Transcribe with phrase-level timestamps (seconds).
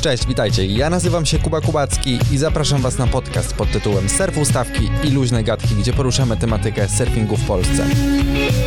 [0.00, 0.66] Cześć, witajcie.
[0.66, 5.10] Ja nazywam się Kuba Kubacki i zapraszam Was na podcast pod tytułem Surf Ustawki i
[5.10, 7.86] luźne gadki, gdzie poruszamy tematykę surfingu w Polsce.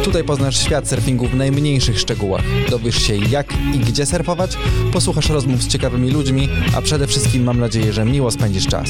[0.04, 2.43] Tutaj poznasz świat surfingu w najmniejszych szczegółach.
[2.70, 4.57] Dowiesz się jak i gdzie surfować,
[4.93, 8.89] posłuchasz rozmów z ciekawymi ludźmi, a przede wszystkim mam nadzieję, że miło spędzisz czas.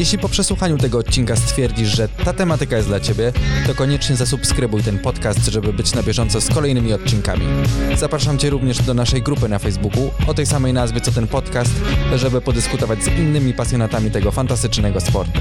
[0.00, 3.32] Jeśli po przesłuchaniu tego odcinka stwierdzisz, że ta tematyka jest dla Ciebie,
[3.66, 7.46] to koniecznie zasubskrybuj ten podcast, żeby być na bieżąco z kolejnymi odcinkami.
[7.96, 11.72] Zapraszam Cię również do naszej grupy na Facebooku o tej samej nazwie co ten podcast,
[12.16, 15.40] żeby podyskutować z innymi pasjonatami tego fantastycznego sportu.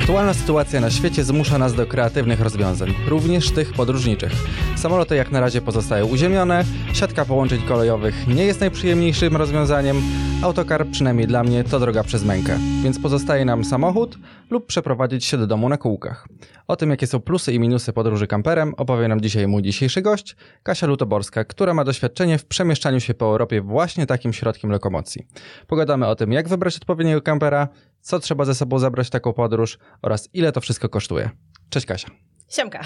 [0.00, 4.32] Aktualna sytuacja na świecie zmusza nas do kreatywnych rozwiązań, również tych podróżniczych.
[4.76, 10.02] Samoloty jak na razie pozostają uziemione, siatka połączeń kolejowych nie jest najprzyjemniejszym rozwiązaniem,
[10.42, 14.18] autokar, przynajmniej dla mnie, to droga przez mękę, więc pozostaje nam samochód
[14.50, 16.28] lub przeprowadzić się do domu na kółkach.
[16.68, 20.36] O tym, jakie są plusy i minusy podróży kamperem, opowie nam dzisiaj mój dzisiejszy gość,
[20.62, 25.26] Kasia Lutoborska, która ma doświadczenie w przemieszczaniu się po Europie właśnie takim środkiem lokomocji.
[25.66, 27.68] Pogadamy o tym, jak wybrać odpowiedniego kampera,
[28.06, 31.30] co trzeba ze sobą zabrać w taką podróż oraz ile to wszystko kosztuje.
[31.70, 32.10] Cześć Kasia.
[32.48, 32.80] Siemka.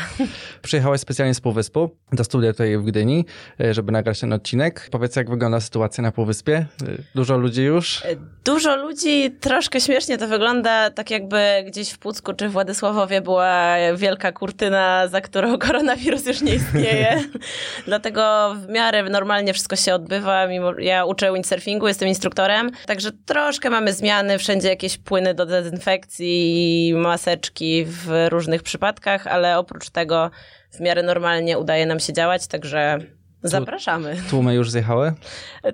[0.62, 3.24] Przyjechałaś specjalnie z Półwyspu do studia tutaj w Gdyni,
[3.60, 4.88] e, żeby nagrać ten odcinek.
[4.90, 6.54] Powiedz, jak wygląda sytuacja na Półwyspie?
[6.54, 6.66] E,
[7.14, 8.02] Dużo ludzi już?
[8.44, 13.74] Dużo ludzi, troszkę śmiesznie to wygląda, tak jakby gdzieś w Pucku czy w Władysławowie była
[13.96, 17.24] wielka kurtyna, za którą koronawirus już nie istnieje.
[17.86, 20.46] Dlatego w miarę normalnie wszystko się odbywa.
[20.46, 26.88] Mimo, ja uczę windsurfingu, jestem instruktorem, także troszkę mamy zmiany, wszędzie jakieś płyny do dezynfekcji
[26.88, 30.30] i maseczki w różnych przypadkach, ale oprócz tego
[30.70, 32.98] w miarę normalnie udaje nam się działać, także
[33.42, 34.16] zapraszamy.
[34.30, 35.12] Tłumy już zjechały?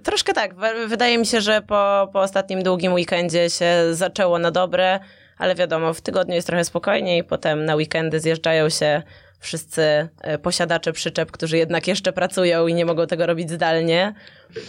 [0.03, 0.55] Troszkę tak.
[0.89, 5.01] Wydaje mi się, że po, po ostatnim długim weekendzie się zaczęło na dobre,
[5.39, 9.03] ale wiadomo, w tygodniu jest trochę spokojniej, potem na weekendy zjeżdżają się
[9.41, 9.83] wszyscy
[10.21, 14.15] e, posiadacze przyczep, którzy jednak jeszcze pracują i nie mogą tego robić zdalnie.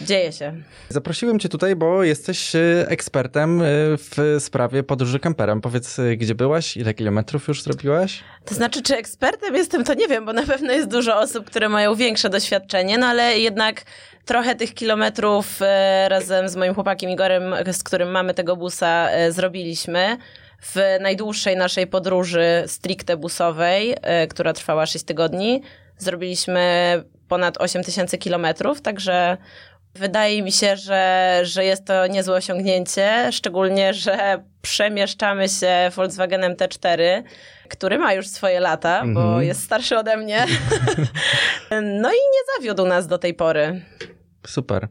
[0.02, 0.54] Dzieje się.
[0.88, 3.64] Zaprosiłem cię tutaj, bo jesteś e, ekspertem e,
[3.96, 5.60] w sprawie podróży kamperem.
[5.60, 6.76] Powiedz, gdzie byłaś?
[6.76, 8.24] Ile kilometrów już zrobiłaś?
[8.44, 11.68] To znaczy, czy ekspertem jestem, to nie wiem, bo na pewno jest dużo osób, które
[11.68, 13.82] mają większe doświadczenie, no ale jednak
[14.24, 15.60] trochę tych kilometrów
[16.08, 20.18] razem z moim chłopakiem Igorem, z którym mamy tego busa, zrobiliśmy.
[20.62, 25.62] W najdłuższej naszej podróży stricte busowej, e, która trwała 6 tygodni,
[25.98, 26.62] zrobiliśmy
[27.28, 29.36] ponad 8 tysięcy kilometrów, także
[29.94, 37.22] Wydaje mi się, że, że jest to niezłe osiągnięcie, szczególnie, że przemieszczamy się Volkswagenem T4,
[37.68, 39.42] który ma już swoje lata, bo Mhm.
[39.42, 40.46] jest starszy ode mnie.
[42.02, 43.80] no i nie zawiódł nas do tej pory.
[44.46, 44.88] Super.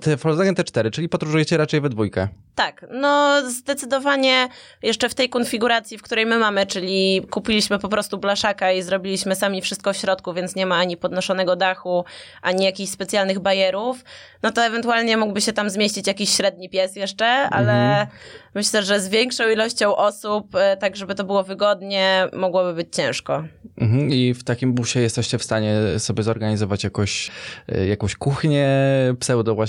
[0.00, 2.28] Te Volkswagen T4, czyli podróżujecie raczej we dwójkę.
[2.54, 4.48] Tak, no zdecydowanie
[4.82, 9.36] jeszcze w tej konfiguracji, w której my mamy, czyli kupiliśmy po prostu blaszaka i zrobiliśmy
[9.36, 12.04] sami wszystko w środku, więc nie ma ani podnoszonego dachu,
[12.42, 14.04] ani jakichś specjalnych bajerów,
[14.42, 18.06] no to ewentualnie mógłby się tam zmieścić jakiś średni pies jeszcze, ale
[18.54, 23.44] myślę, że z większą ilością osób, e, tak żeby to było wygodnie, mogłoby być ciężko.
[23.78, 24.10] Mhm.
[24.10, 27.30] I w takim busie jesteście w stanie sobie zorganizować jakoś,
[27.68, 28.68] e, jakąś kuchnię,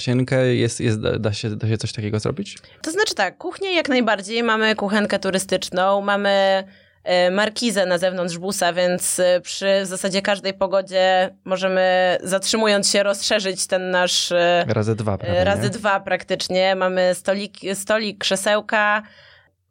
[0.02, 0.56] pseudo-łazienkę.
[0.56, 2.58] Jest, jest, da, da, się, da się coś takiego zrobić?
[2.82, 6.64] To znaczy tak, kuchnię jak najbardziej, mamy kuchenkę turystyczną, mamy
[7.04, 13.04] e, markizę na zewnątrz busa, więc e, przy w zasadzie każdej pogodzie możemy zatrzymując się
[13.04, 15.44] rozszerzyć ten nasz e, Razy dwa, prawda?
[15.44, 15.70] razy nie?
[15.70, 16.76] dwa praktycznie.
[16.76, 19.04] Mamy stolik, stolik, krzesełka.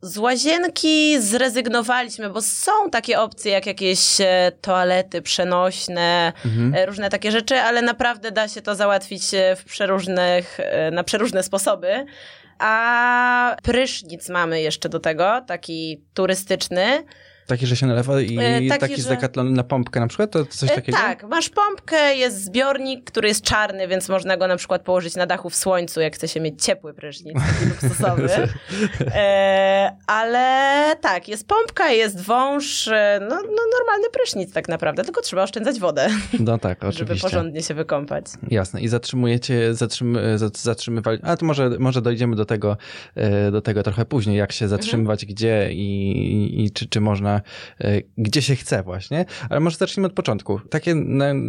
[0.02, 6.74] Z łazienki zrezygnowaliśmy, bo są takie opcje jak jakieś e, toalety przenośne, Mhm.
[6.74, 10.58] e, różne takie rzeczy, ale naprawdę da się to załatwić e, w przeróżnych,
[10.92, 12.04] na przeróżne sposoby.
[12.58, 17.04] A prysznic mamy jeszcze do tego, taki turystyczny.
[17.50, 20.30] Taki, że się nalewa i E, taki, taki z że- Decathlonu na pompkę na przykład?
[20.30, 20.98] To coś E, takiego?
[20.98, 25.26] Tak, masz pompkę, jest zbiornik, który jest czarny, więc można go na przykład położyć na
[25.26, 27.36] dachu w słońcu, jak chce się mieć ciepły prysznic,
[27.68, 28.28] luksusowy.
[29.14, 35.20] E, ale tak, jest pompka, jest wąż, e, no, no normalny prysznic tak naprawdę, tylko
[35.22, 36.08] trzeba oszczędzać wodę,
[36.40, 37.22] No tak, żeby oczywiście.
[37.28, 38.24] porządnie się wykąpać.
[38.50, 38.80] Jasne.
[38.80, 42.76] I zatrzymujecie, zatrzym, za- zatrzymywali, a to może, może dojdziemy do tego,
[43.52, 47.39] do tego trochę później, jak się zatrzymywać, gdzie i, i czy, czy można
[47.80, 49.24] na y, gdzie się chce właśnie.
[49.50, 50.60] Ale może zacznijmy od początku.
[50.70, 50.94] Takie,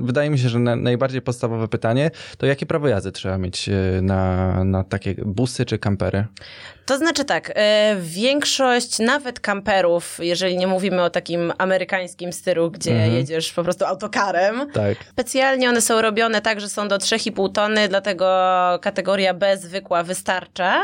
[0.01, 3.99] wydaje mi się, że na, najbardziej podstawowe pytanie to jakie prawo jazdy trzeba mieć y,
[4.01, 6.25] na, na takie busy czy kampery?
[6.85, 12.91] To znaczy tak, e, większość nawet kamperów, jeżeli nie mówimy o takim amerykańskim stylu, gdzie
[12.91, 13.13] Mhm.
[13.13, 14.97] jedziesz po prostu autokarem, Tak.
[15.11, 18.25] specjalnie one są robione tak, że są do 3,5 tony, dlatego
[18.81, 20.83] kategoria B zwykła wystarcza.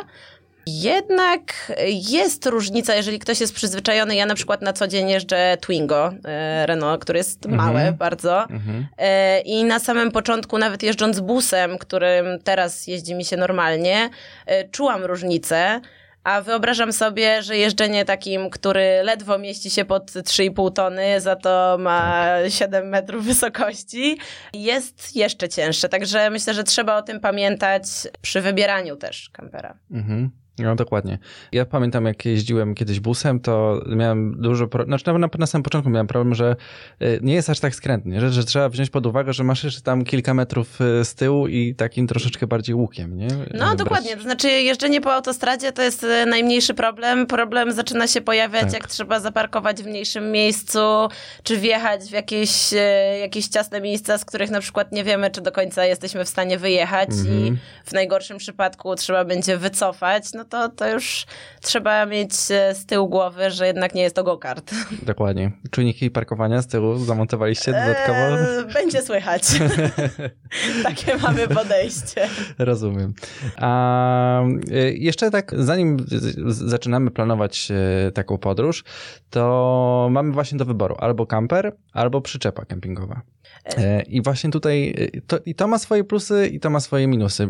[0.68, 1.74] Jednak
[2.10, 4.16] jest różnica, jeżeli ktoś jest przyzwyczajony.
[4.16, 8.42] Ja na przykład na co dzień jeżdżę Twingo e, Renault, który jest małe bardzo.
[8.42, 8.88] Mhm.
[8.98, 14.10] E, I na samym początku, nawet jeżdżąc busem, którym teraz jeździ mi się normalnie,
[14.46, 15.81] e, czułam różnicę.
[16.24, 21.78] A wyobrażam sobie, że jeżdżenie takim, który ledwo mieści się pod 3,5 tony, za to
[21.80, 24.18] ma 7 metrów wysokości,
[24.54, 25.90] jest jeszcze cięższe.
[25.90, 27.84] Także myślę, że trzeba o tym pamiętać
[28.22, 29.78] przy wybieraniu też kampera.
[29.92, 30.31] Mhm.
[30.59, 31.18] No dokładnie.
[31.51, 34.68] Ja pamiętam, jak jeździłem kiedyś busem, to miałem dużo.
[34.68, 34.83] Pro...
[34.86, 36.56] Znaczy, na, na samym początku miałem problem, że
[37.01, 39.81] y, nie jest aż tak skrętnie, że, że trzeba wziąć pod uwagę, że masz jeszcze
[39.81, 43.27] tam kilka metrów y, z tyłu i takim troszeczkę bardziej łukiem, nie?
[43.54, 47.27] No Brać- dokładnie, to znaczy jeżdżenie po autostradzie to jest e, najmniejszy problem.
[47.27, 48.74] Problem zaczyna się pojawiać, Tak.
[48.74, 50.80] jak trzeba zaparkować w mniejszym miejscu,
[51.44, 52.74] czy wjechać w jakieś,
[53.21, 56.57] jakieś ciasne miejsca, z których na przykład nie wiemy, czy do końca jesteśmy w stanie
[56.57, 57.57] wyjechać i Mhm.
[57.86, 61.26] w najgorszym przypadku trzeba będzie wycofać, no to, to już
[61.62, 64.72] trzeba mieć e, z tyłu głowy, że jednak nie jest to go-kart.
[65.02, 65.52] Dokładnie.
[65.72, 68.20] Czujniki parkowania z tyłu zamontowaliście dodatkowo?
[68.20, 69.44] Eee, będzie słychać.
[70.84, 72.28] Takie mamy podejście.
[72.58, 73.14] Rozumiem.
[73.58, 75.98] A y, jeszcze tak, zanim
[76.48, 77.68] zaczynamy planować
[78.14, 78.84] taką podróż,
[79.30, 83.22] to mamy właśnie do wyboru albo kamper, albo przyczepa kempingowa.
[83.78, 87.08] E, I właśnie tutaj y, to, i to ma swoje plusy, i to ma swoje
[87.08, 87.48] minusy.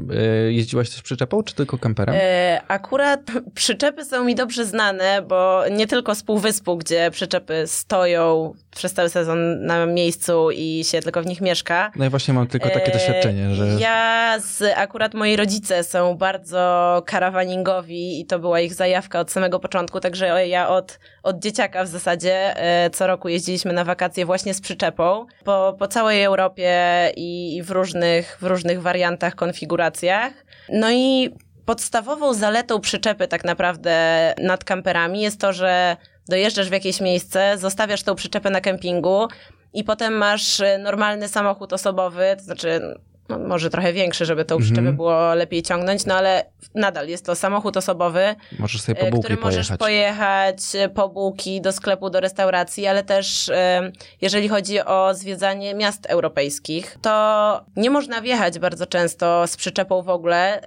[0.50, 2.16] Jeździłaś też przyczepą, czy tylko kamperem?
[2.18, 3.22] E, akurat
[3.54, 9.10] przyczepy są mi dobrze znane, bo nie tylko z Półwyspu, gdzie przyczepy stoją przez cały
[9.10, 11.92] sezon na miejscu i się tylko w nich mieszka.
[11.96, 16.16] No i właśnie mam tylko takie E, doświadczenie, że Ja z, akurat moi rodzice są
[16.16, 21.84] bardzo karawaningowi i to była ich zajawka od samego początku, także ja od, od dzieciaka
[21.84, 27.12] w zasadzie e, co roku jeździliśmy na wakacje właśnie z przyczepą po, po całej Europie
[27.16, 30.34] i, i w, różnych, w różnych wariantach, konfiguracjach.
[30.69, 31.30] No i
[31.66, 35.98] podstawową zaletą przyczepy tak naprawdę nad kamperami jest to, że
[36.30, 39.28] dojeżdżasz w jakieś miejsce, zostawiasz tą przyczepę na kempingu
[39.74, 42.81] i potem masz normalny samochód osobowy, to znaczy
[43.29, 44.95] no, może trochę większy, żeby tą przyczepę Mhm.
[44.95, 46.45] było lepiej ciągnąć, no ale
[46.75, 49.79] nadal jest to samochód osobowy, możesz sobie e, po bułki który możesz pojechać.
[49.79, 53.91] pojechać e, po bułki do sklepu, do restauracji, ale też e,
[54.21, 60.09] jeżeli chodzi o zwiedzanie miast europejskich, to nie można wjechać bardzo często z przyczepą w
[60.09, 60.62] ogóle,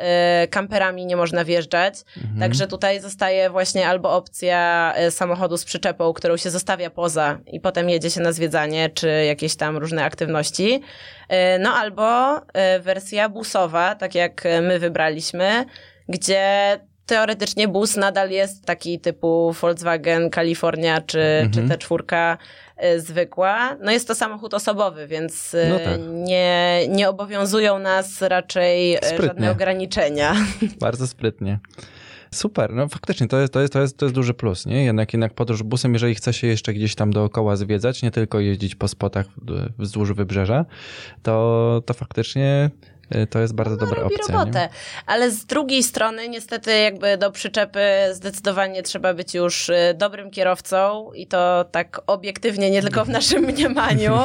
[0.51, 2.41] kamperami nie można wjeżdżać, Mhm.
[2.41, 7.89] także tutaj zostaje właśnie albo opcja samochodu z przyczepą, którą się zostawia poza i potem
[7.91, 10.83] jedzie się na zwiedzanie, czy jakieś tam różne aktywności,
[11.61, 15.65] no albo e, wersja busowa, tak jak e, my wybraliśmy,
[16.09, 21.69] gdzie teoretycznie bus nadal jest taki typu Volkswagen California czy, Mhm.
[21.69, 22.37] czy T4
[22.85, 23.77] y, zwykła.
[23.81, 26.01] No jest to samochód osobowy, więc No tak.
[26.09, 29.27] nie, nie obowiązują nas raczej Sprytnie.
[29.27, 30.35] żadne ograniczenia.
[30.81, 31.59] Bardzo sprytnie.
[32.35, 34.85] Super, no faktycznie to jest, to, jest, to, jest, to jest duży plus, nie?
[34.85, 38.75] Jednak, jednak podróż busem, jeżeli chce się jeszcze gdzieś tam dookoła zwiedzać, nie tylko jeździć
[38.75, 39.27] po spotach
[39.79, 40.65] wzdłuż wybrzeża,
[41.23, 42.71] to, to faktycznie
[43.31, 44.35] to jest bardzo dobra No, robi opcja.
[44.39, 44.59] robotę.
[44.61, 44.69] Nie?
[45.07, 47.81] Ale z drugiej strony, niestety, jakby do przyczepy
[48.13, 53.43] zdecydowanie trzeba być już y, dobrym kierowcą i to tak obiektywnie, nie tylko w naszym
[53.45, 54.19] mniemaniu.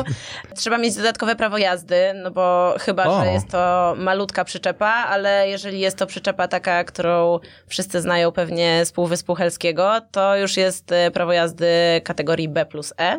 [0.55, 3.19] trzeba mieć dodatkowe prawo jazdy, no bo chyba, O.
[3.23, 8.85] że jest to malutka przyczepa, ale jeżeli jest to przyczepa taka, którą wszyscy znają pewnie
[8.85, 11.67] z Półwyspu Helskiego, to już jest y, prawo jazdy
[12.03, 13.17] kategorii B plus E.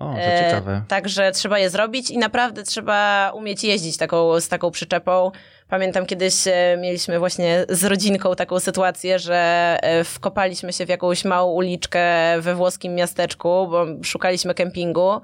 [0.00, 0.82] O, to E, ciekawe.
[0.88, 5.30] Także trzeba je zrobić i naprawdę trzeba umieć jeździć taką, z taką przyczepą.
[5.68, 9.36] Pamiętam kiedyś e, mieliśmy właśnie z rodzinką taką sytuację, że
[9.82, 12.04] e, wkopaliśmy się w jakąś małą uliczkę
[12.40, 15.20] we włoskim miasteczku, bo szukaliśmy kempingu.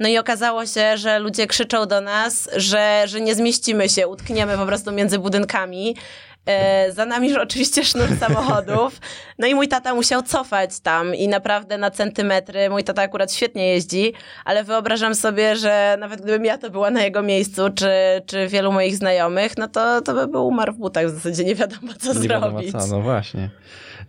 [0.00, 4.56] No i okazało się, że ludzie krzyczą do nas, że, że nie zmieścimy się, utkniemy
[4.56, 5.96] po prostu między budynkami.
[6.46, 9.00] E, za nami już oczywiście sznur samochodów.
[9.38, 12.70] No i mój tata musiał cofać tam i naprawdę na centymetry.
[12.70, 14.12] Mój tata akurat świetnie jeździ,
[14.44, 17.90] ale wyobrażam sobie, że nawet gdybym ja to była na jego miejscu, czy,
[18.26, 21.54] czy wielu moich znajomych, no to, to by był umarł w butach w zasadzie, nie
[21.54, 22.72] wiadomo co nie wiadomo zrobić.
[22.72, 23.50] co, no właśnie.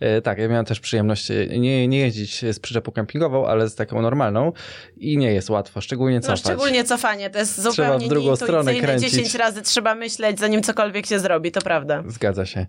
[0.02, 3.74] E, Tak, ja miałem też przyjemność e, nie, nie jeździć z przyczepą kempingową, ale z
[3.74, 4.52] taką normalną
[4.96, 6.40] i nie jest łatwo, szczególnie No cofać.
[6.40, 9.10] szczególnie cofanie, to jest Trzeba w zupełnie drugą stronę kręcić.
[9.10, 12.02] 10 razy trzeba myśleć, zanim cokolwiek się zrobi, to prawda.
[12.06, 12.66] Zgadza się.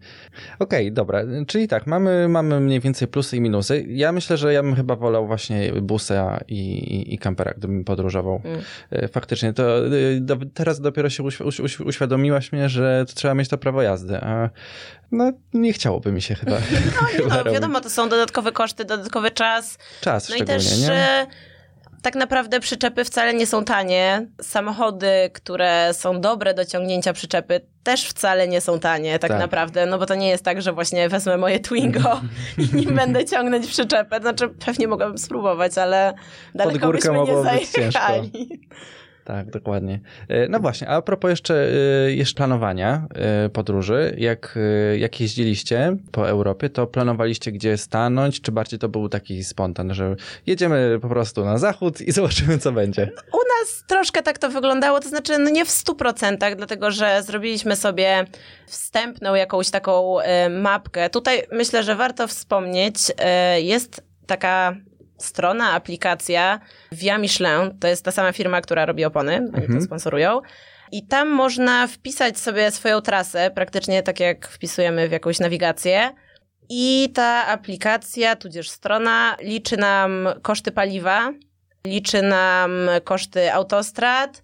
[0.59, 1.23] Okej, okay, dobra.
[1.47, 3.85] Czyli tak, mamy, mamy mniej więcej plusy i minusy.
[3.87, 8.41] Ja myślę, że ja bym chyba wolał właśnie busa i, i, i kampera, gdybym podróżował.
[8.43, 8.61] Mm.
[8.91, 9.63] E, faktycznie, to
[10.21, 14.49] do, teraz dopiero się uś, uś, uświadomiłaś mnie, że trzeba mieć to prawo jazdy, a
[15.13, 16.51] no nie chciałoby mi się chyba.
[16.51, 19.77] No, chyba no wiadomo, to są dodatkowe koszty, dodatkowy czas.
[20.01, 21.27] Czas no szczególnie, i też, nie?
[22.03, 24.27] tak naprawdę przyczepy wcale nie są tanie.
[24.41, 29.85] Samochody, które są dobre do ciągnięcia przyczepy, też wcale nie są tanie, tak, tak, naprawdę.
[29.85, 32.21] No bo to nie jest tak, że właśnie wezmę moje Twingo
[32.57, 34.19] i nim będę ciągnąć przyczepę.
[34.21, 36.13] Znaczy, pewnie mogłabym spróbować, ale
[36.55, 38.61] daleko byśmy nie zajechali.
[39.23, 39.99] Tak, dokładnie.
[40.27, 41.67] E, no właśnie, a propos jeszcze,
[42.07, 44.59] e, jeszcze planowania e, podróży, jak,
[44.97, 50.15] jak jeździliście po Europie, to planowaliście gdzie stanąć, czy bardziej to był taki spontan, że
[50.45, 53.11] jedziemy po prostu na zachód i zobaczymy co będzie?
[53.33, 57.23] U nas troszkę tak to wyglądało, to znaczy no nie w stu procentach, dlatego że
[57.23, 58.25] zrobiliśmy sobie
[58.67, 60.17] wstępną jakąś taką
[60.61, 61.09] mapkę.
[61.09, 62.95] Tutaj myślę, że warto wspomnieć,
[63.61, 64.75] jest taka
[65.17, 66.59] strona, aplikacja
[66.91, 69.79] Via Michelin, to jest ta sama firma, która robi opony, oni mhm.
[69.79, 70.41] to sponsorują.
[70.91, 76.11] I tam można wpisać sobie swoją trasę, praktycznie tak jak wpisujemy w jakąś nawigację.
[76.69, 81.33] I ta aplikacja, tudzież strona, liczy nam koszty paliwa,
[81.87, 82.71] liczy nam
[83.03, 84.41] koszty autostrad,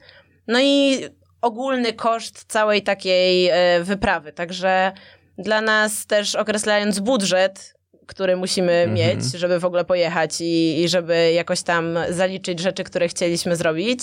[0.48, 1.06] no i
[1.42, 4.34] ogólny koszt całej takiej e, wyprawy.
[4.34, 4.92] Także
[5.38, 7.79] dla nas też określając budżet,
[8.10, 8.94] który musimy mhm.
[8.94, 14.00] mieć, żeby w ogóle pojechać i, i żeby jakoś tam zaliczyć rzeczy, które chcieliśmy zrobić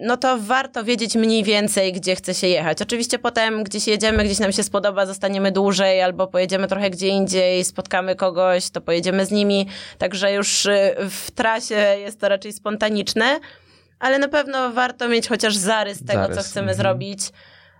[0.00, 2.82] no to warto wiedzieć mniej więcej, gdzie chce się jechać.
[2.82, 7.64] Oczywiście potem gdzieś jedziemy, gdzieś nam się spodoba, zostaniemy dłużej albo pojedziemy trochę gdzie indziej,
[7.64, 9.66] spotkamy kogoś, to pojedziemy z nimi.
[9.98, 13.40] Także już y, w trasie jest to raczej spontaniczne,
[13.98, 16.36] ale na pewno warto mieć chociaż zarys tego, zarys.
[16.36, 16.76] co chcemy mhm.
[16.76, 17.20] zrobić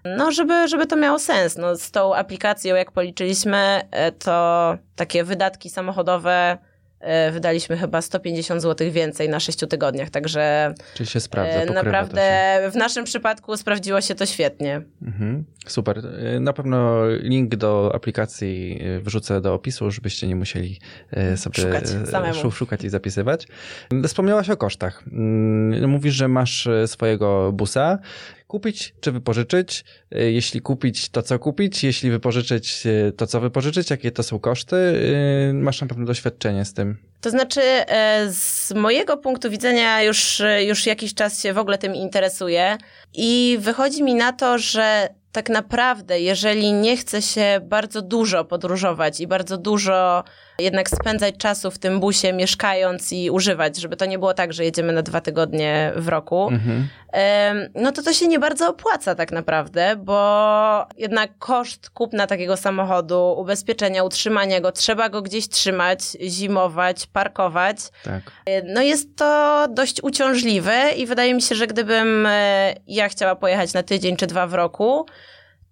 [0.05, 1.57] no, żeby, żeby to miało sens.
[1.57, 6.59] No, z tą aplikacją, jak policzyliśmy, e, to takie wydatki samochodowe
[7.01, 12.21] e, wydaliśmy chyba 150 zł więcej na 6 tygodniach, także Czyli się sprawdza, e, naprawdę
[12.63, 12.71] się.
[12.71, 14.83] w naszym przypadku sprawdziło się to świetnie.
[15.03, 16.03] Mhm, super.
[16.41, 20.81] Na pewno link do aplikacji wrzucę do opisu, żebyście nie musieli
[21.37, 21.85] sobie szukać,
[22.53, 23.47] szukać i zapisywać.
[24.07, 25.03] Wspomniałaś o kosztach.
[25.13, 27.99] Mm, mówisz, że masz swojego busa
[28.51, 29.85] kupić czy wypożyczyć?
[30.13, 31.85] E, jeśli kupić, to co kupić?
[31.85, 33.91] Jeśli wypożyczyć, e, to co wypożyczyć?
[33.91, 34.77] Jakie to są koszty?
[34.77, 36.97] E, masz na pewno doświadczenie z tym.
[37.21, 37.61] To znaczy,
[38.29, 42.79] z mojego punktu widzenia już, już jakiś czas się w ogóle tym interesuję
[43.15, 49.21] i wychodzi mi na to, że tak naprawdę, jeżeli nie chce się bardzo dużo podróżować
[49.21, 50.25] i bardzo dużo
[50.61, 54.65] jednak spędzać czasu w tym busie, mieszkając i używać, żeby to nie było tak, że
[54.65, 56.89] jedziemy na dwa tygodnie w roku, mhm.
[57.75, 63.35] no to to się nie bardzo opłaca tak naprawdę, bo jednak koszt kupna takiego samochodu,
[63.39, 67.77] ubezpieczenia, utrzymania go, trzeba go gdzieś trzymać, zimować, parkować.
[68.05, 68.23] Tak.
[68.47, 73.37] E, no jest to dość uciążliwe i wydaje mi się, że gdybym e, ja chciała
[73.37, 75.07] pojechać na tydzień czy dwa w roku,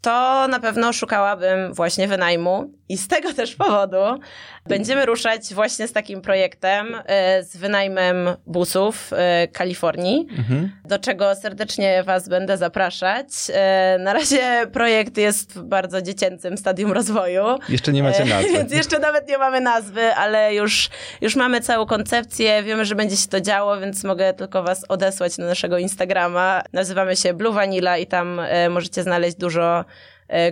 [0.01, 4.21] to na pewno szukałabym właśnie wynajmu i z tego też powodu
[4.69, 10.73] będziemy ruszać właśnie z takim projektem, e, z wynajmem busów e, Kalifornii, mhm.
[10.85, 13.27] do czego serdecznie Was będę zapraszać.
[13.53, 17.45] E, na razie projekt jest w bardzo dziecięcym stadium rozwoju.
[17.69, 18.53] Jeszcze nie macie nazwy.
[18.53, 20.89] Więc jeszcze nawet nie mamy nazwy, ale już,
[21.21, 25.39] już mamy całą koncepcję, wiemy, że będzie się to działo, więc mogę tylko Was odesłać
[25.39, 26.63] na naszego Instagrama.
[26.73, 29.85] Nazywamy się Blue Vanilla i tam możecie znaleźć dużo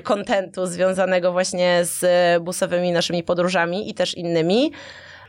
[0.02, 2.02] kontentu związanego właśnie z
[2.42, 4.72] busowymi naszymi podróżami i też innymi.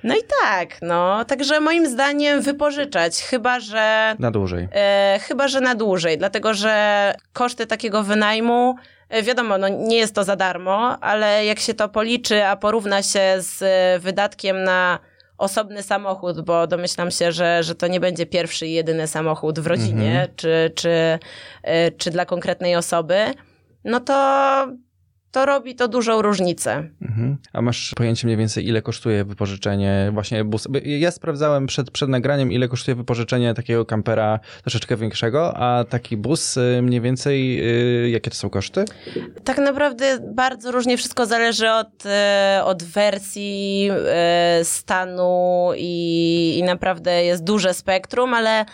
[0.03, 1.25] No i tak, no.
[1.25, 4.15] Także moim zdaniem wypożyczać, chyba że.
[4.19, 4.67] Na dłużej.
[4.71, 8.75] E, chyba, że na dłużej, dlatego że koszty takiego wynajmu.
[9.09, 13.03] E, wiadomo, no nie jest to za darmo, ale jak się to policzy, a porówna
[13.03, 13.63] się z
[14.01, 14.99] wydatkiem na
[15.37, 19.67] osobny samochód, bo domyślam się, że, że to nie będzie pierwszy i jedyny samochód w
[19.67, 20.29] rodzinie, mhm.
[20.35, 21.19] czy, czy,
[21.63, 23.33] e, czy dla konkretnej osoby
[23.87, 24.67] no to
[25.31, 26.89] to robi to dużą różnicę.
[27.01, 27.37] Mhm.
[27.53, 30.69] A masz pojęcie mniej więcej, ile kosztuje wypożyczenie właśnie busa?
[30.83, 36.57] Ja sprawdzałem przed, przed nagraniem, ile kosztuje wypożyczenie takiego kampera troszeczkę większego, a taki bus
[36.57, 37.59] y, mniej więcej,
[38.05, 38.85] y, jakie to są koszty?
[39.43, 43.89] Tak naprawdę bardzo różnie wszystko zależy od, y, od wersji,
[44.63, 48.65] stanu i, i naprawdę jest duże spektrum, ale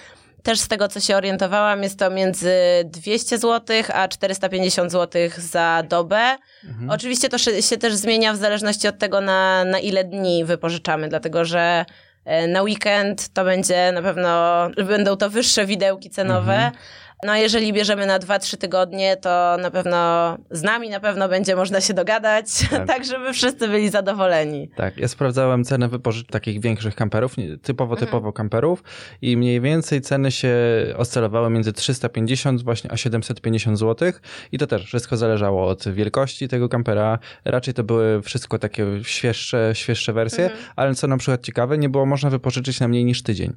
[0.44, 2.54] też z tego, co się orientowałam, jest to między
[2.86, 6.38] 200 zł a 450 zł za dobę.
[6.64, 6.90] Mhm.
[6.90, 11.46] Oczywiście to się też zmienia w zależności od tego, na, na ile dni wypożyczamy, dlatego
[11.46, 11.86] że
[12.26, 16.54] e, na weekend to będzie na pewno, będą to wyższe widełki cenowe.
[16.54, 16.74] Mhm
[17.26, 19.98] No jeżeli bierzemy na 2-3 tygodnie, to na pewno
[20.52, 24.70] z nami na pewno będzie można się dogadać, tak, tak żeby wszyscy byli zadowoleni.
[24.76, 28.34] Tak, ja sprawdzałem cenę wypożycz takich większych kamperów, typowo, typowo mhm.
[28.34, 28.84] kamperów
[29.22, 30.56] i mniej więcej ceny się
[30.98, 34.12] oscylowały między 350 właśnie a 750 zł
[34.52, 37.20] i to też wszystko zależało od wielkości tego kampera.
[37.46, 40.64] Raczej to były wszystko takie świeższe, świeższe wersje, mhm.
[40.76, 43.54] ale co na przykład ciekawe, nie było można wypożyczyć na mniej niż tydzień.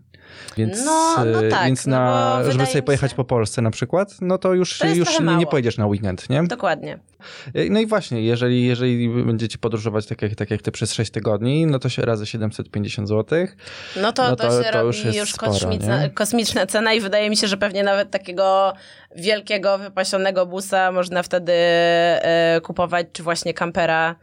[0.57, 4.17] Więc, no, no tak, więc no na, no żeby sobie pojechać po Polsce na przykład,
[4.21, 6.43] no to już, to już nie, pojedziesz na weekend, nie?
[6.43, 6.99] Dokładnie.
[7.55, 11.11] E, no i właśnie, jeżeli, jeżeli będziecie podróżować tak jak, tak jak ty przez 6
[11.11, 13.47] tygodni, no to się razy 750 zł.
[13.97, 17.01] No to, no to, to się to robi już, już sporo, kosmiczna, kosmiczna cena i
[17.01, 18.73] wydaje mi się, że pewnie nawet takiego
[19.17, 24.17] wielkiego, wypasionego busa można wtedy e, kupować, czy właśnie kampera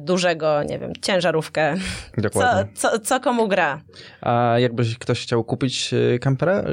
[0.00, 1.74] dużego, nie wiem, ciężarówkę.
[2.18, 2.72] Dokładnie.
[2.74, 3.80] Co, co, co komu gra.
[4.20, 6.64] A jakbyś ktoś chciał kupić e, kampera, e,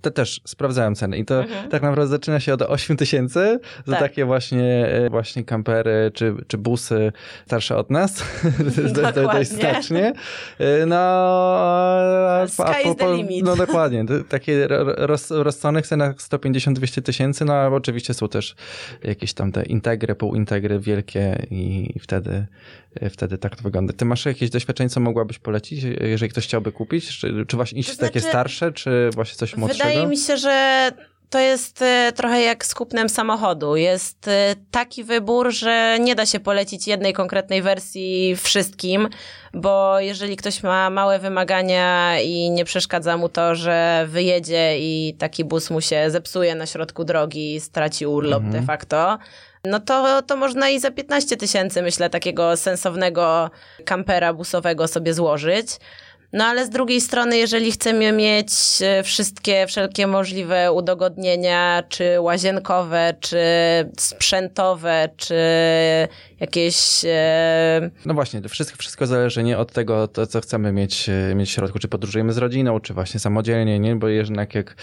[0.00, 1.70] to też sprawdzałem ceny i to mhm.
[1.70, 4.00] tak naprawdę zaczyna się od 8 tysięcy za tak.
[4.00, 7.12] takie właśnie, właśnie kampery czy, czy busy
[7.46, 8.24] starsze od nas.
[9.32, 10.12] dość znacznie.
[10.86, 13.06] No, a, Sky a po, po,
[13.42, 14.04] no dokładnie.
[14.28, 18.54] Takie roz, rozsądnych cenach 150-200 tysięcy, no a oczywiście są też
[19.04, 22.46] jakieś tam te integry, półintegry wielkie i wtedy wtedy,
[23.06, 23.92] e, wtedy tak to wygląda.
[23.92, 27.18] Ty masz jakieś doświadczenie, co mogłabyś polecić, jeżeli ktoś chciałby kupić?
[27.18, 29.84] Czy, czy właśnie iść to znaczy, takie starsze, czy właśnie coś młodszego?
[29.84, 30.90] Wydaje mi się, że
[31.30, 33.76] to jest e, trochę jak z kupnem samochodu.
[33.76, 39.08] Jest e, taki wybór, że nie da się polecić jednej konkretnej wersji wszystkim,
[39.54, 45.44] bo jeżeli ktoś ma małe wymagania i nie przeszkadza mu to, że wyjedzie i taki
[45.44, 48.60] bus mu się zepsuje na środku drogi i straci urlop mhm.
[48.60, 49.18] de facto,
[49.66, 53.50] no to, to można i za 15 tysięcy, myślę, takiego sensownego
[53.84, 55.68] kampera busowego sobie złożyć.
[56.32, 63.14] No ale z drugiej strony, jeżeli chcemy mieć e, wszystkie, wszelkie możliwe udogodnienia, czy łazienkowe,
[63.20, 63.38] czy
[63.98, 65.34] sprzętowe, czy
[66.40, 67.04] jakieś...
[67.04, 67.90] E...
[68.06, 71.50] No właśnie, to wszystko, wszystko zależy nie od tego, to, co chcemy mieć, e, mieć
[71.50, 73.96] w środku, czy podróżujemy z rodziną, czy właśnie samodzielnie, nie?
[73.96, 74.76] Bo jednak jak,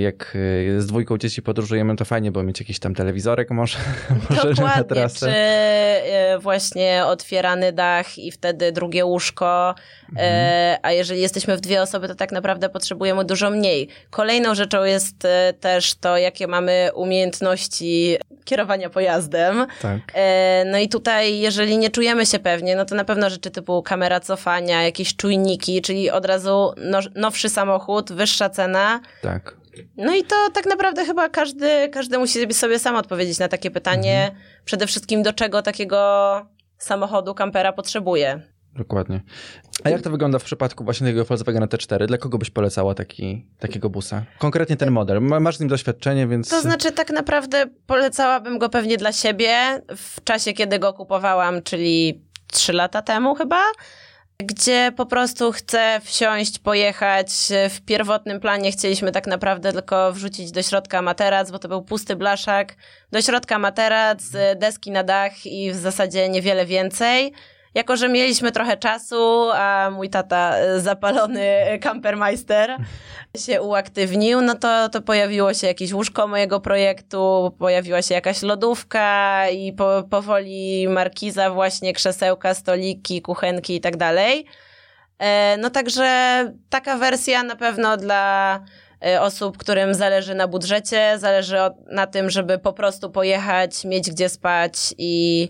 [0.00, 0.36] jak
[0.78, 3.78] z dwójką dzieci podróżujemy, to fajnie było mieć jakiś tam telewizorek może,
[4.30, 5.26] może na trasę.
[5.26, 9.74] czy właśnie otwierany dach i wtedy drugie łóżko,
[10.10, 13.88] mhm E, a jeżeli jesteśmy w dwie osoby, to tak naprawdę potrzebujemy dużo mniej.
[14.10, 19.66] Kolejną rzeczą jest e, też to, jakie mamy umiejętności kierowania pojazdem.
[19.82, 19.98] Tak.
[20.14, 23.82] E, no i tutaj, jeżeli nie czujemy się pewnie, no to na pewno rzeczy typu
[23.82, 26.72] kamera cofania, jakieś czujniki, czyli od razu
[27.14, 29.00] nowszy samochód, wyższa cena.
[29.22, 29.56] Tak.
[29.96, 34.24] No i to tak naprawdę chyba każdy, każdy musi sobie sam odpowiedzieć na takie pytanie.
[34.24, 34.42] Mhm.
[34.64, 36.46] Przede wszystkim do czego takiego
[36.78, 38.42] samochodu, kampera potrzebuje.
[38.78, 39.20] Dokładnie.
[39.84, 42.06] A jak to wygląda w przypadku właśnie tego Volkswagena T4?
[42.06, 44.22] Dla kogo byś polecała taki, takiego busa?
[44.38, 45.20] Konkretnie ten model.
[45.20, 46.48] Masz z nim doświadczenie, więc...
[46.48, 52.22] To znaczy tak naprawdę polecałabym go pewnie dla siebie w czasie, kiedy go kupowałam, czyli
[52.52, 53.62] 3 lata temu chyba
[54.42, 57.28] gdzie po prostu chcę wsiąść, pojechać.
[57.70, 62.16] W pierwotnym planie chcieliśmy tak naprawdę tylko wrzucić do środka materac, bo to był pusty
[62.16, 62.76] blaszak.
[63.12, 64.22] Do środka materac,
[64.56, 67.32] deski na dach i w zasadzie niewiele więcej.
[67.78, 72.76] Jako, że mieliśmy trochę czasu, a mój tata, e, zapalony kampermeister,
[73.46, 79.48] się uaktywnił, no to, to pojawiło się jakieś łóżko mojego projektu, pojawiła się jakaś lodówka
[79.48, 84.46] i po, powoli markiza, właśnie krzesełka, stoliki, kuchenki i tak dalej.
[85.18, 88.60] E, no także taka wersja na pewno dla
[89.06, 91.56] e, osób, którym zależy na budżecie, zależy
[91.90, 95.48] na tym, żeby po prostu pojechać, mieć gdzie spać i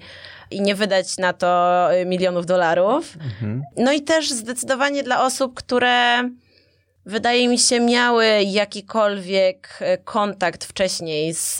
[0.51, 3.17] i nie wydać na to y, milionów dolarów.
[3.21, 3.63] Mhm.
[3.77, 6.23] No i też zdecydowanie dla osób, które
[7.07, 11.57] wydaje mi się miały jakikolwiek y, kontakt wcześniej z,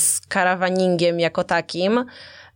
[0.00, 2.04] z karawaningiem jako takim,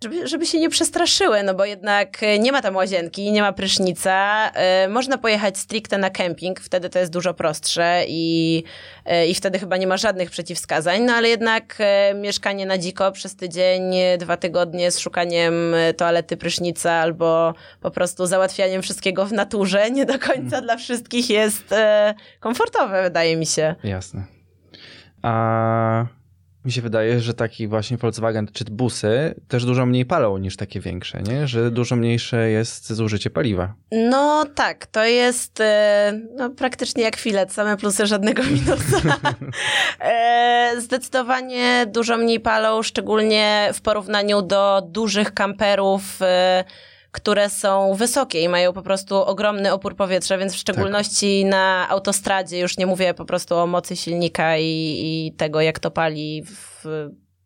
[0.05, 3.53] żeby, żeby się nie przestraszyły, no bo jednak e, nie ma tam łazienki, nie ma
[3.53, 4.51] prysznica.
[4.55, 8.65] E, można pojechać stricte na kemping, wtedy to jest dużo prostsze i,
[9.05, 11.79] e, i wtedy chyba nie ma żadnych przeciwwskazań, no ale jednak
[12.15, 13.83] mieszkanie na dziko przez tydzień,
[14.19, 15.55] dwa tygodnie z szukaniem
[15.97, 20.65] toalety, prysznica albo po prostu załatwianiem wszystkiego w naturze nie do końca hmm.
[20.65, 21.75] dla wszystkich jest
[22.41, 23.75] komfortowe, wydaje mi się.
[23.85, 24.25] Jasne.
[25.23, 26.20] A
[26.65, 30.81] mi się wydaje, że taki właśnie Volkswagen czy busy też dużo mniej palą niż takie
[30.81, 31.49] większe, nie?
[31.49, 33.75] Że dużo mniejsze jest zużycie paliwa.
[33.93, 39.17] No tak, to jest e, no, praktycznie jak filet, same plusy, żadnego minusa.
[40.01, 46.65] E, zdecydowanie dużo mniej palą, szczególnie w porównaniu do dużych kamperów, e,
[47.13, 51.51] które są wysokie i mają po prostu ogromny opór powietrza, więc w szczególności tak.
[51.51, 54.65] na autostradzie, już nie mówię po prostu o mocy silnika i,
[55.03, 56.85] i tego, jak to pali w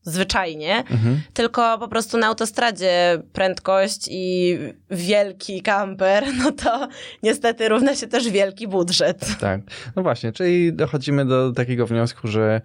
[0.04, 1.20] zwyczajnie, mhm.
[1.34, 4.58] tylko po prostu na autostradzie prędkość i
[4.90, 6.88] wielki kamper, no to
[7.22, 9.26] niestety równa się też wielki budżet.
[9.40, 9.60] Tak,
[9.96, 12.60] no właśnie, czyli dochodzimy do takiego wniosku, że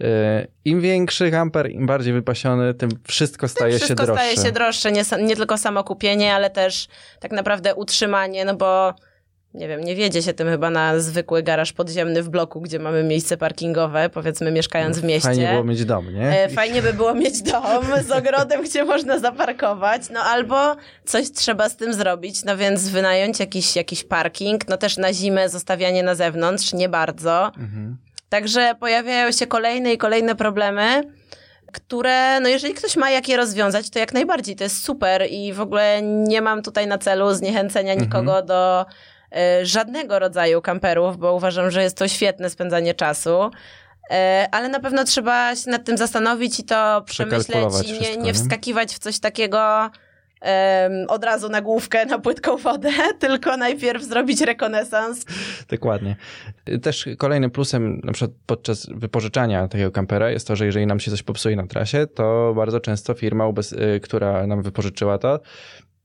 [0.00, 0.04] y,
[0.64, 4.22] im większy kamper, im bardziej wypasiony, tym wszystko staje tym wszystko się droższe.
[4.22, 6.88] Wszystko staje się droższe, nie, nie tylko samo kupienie, ale też
[7.20, 8.94] tak naprawdę utrzymanie, no bo
[9.54, 13.04] nie wiem, nie wiedzie się tym chyba na zwykły garaż podziemny w bloku, gdzie mamy
[13.04, 15.28] miejsce parkingowe, powiedzmy mieszkając w mieście.
[15.28, 16.44] Fajnie było mieć dom, nie?
[16.44, 21.68] E, fajnie by było mieć dom z ogrodem, gdzie można zaparkować, no albo coś trzeba
[21.68, 26.14] z tym zrobić, no więc wynająć jakiś, jakiś parking, no też na zimę zostawianie na
[26.14, 27.46] zewnątrz, nie bardzo.
[27.46, 27.96] Mhm.
[28.28, 31.02] Także pojawiają się kolejne i kolejne problemy,
[31.72, 35.52] które, no jeżeli ktoś ma jak je rozwiązać, to jak najbardziej, to jest super i
[35.52, 38.46] w ogóle nie mam tutaj na celu zniechęcenia nikogo mhm.
[38.46, 38.86] do
[39.62, 43.50] żadnego rodzaju kamperów, bo uważam, że jest to świetne spędzanie czasu.
[44.10, 48.34] E, ale na pewno trzeba się nad tym zastanowić i to przemyśleć i nie, nie
[48.34, 49.90] wskakiwać w coś takiego
[51.08, 52.90] od razu na główkę, na płytką wodę,
[53.20, 55.24] tylko najpierw zrobić rekonesans.
[55.68, 56.16] Dokładnie.
[56.82, 61.10] Też kolejnym plusem na przykład podczas wypożyczania takiego kampera jest to, że jeżeli nam się
[61.10, 63.44] coś popsuje na trasie, to bardzo często firma,
[63.96, 65.40] y, która nam wypożyczyła to,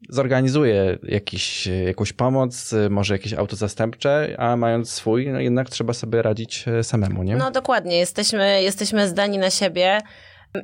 [0.10, 6.22] zorganizuje jakiś, jakąś pomoc, może jakieś auto zastępcze, a mając swój, no jednak trzeba sobie
[6.22, 7.36] radzić e, samemu, nie?
[7.36, 10.02] No dokładnie, jesteśmy, jesteśmy zdani na siebie.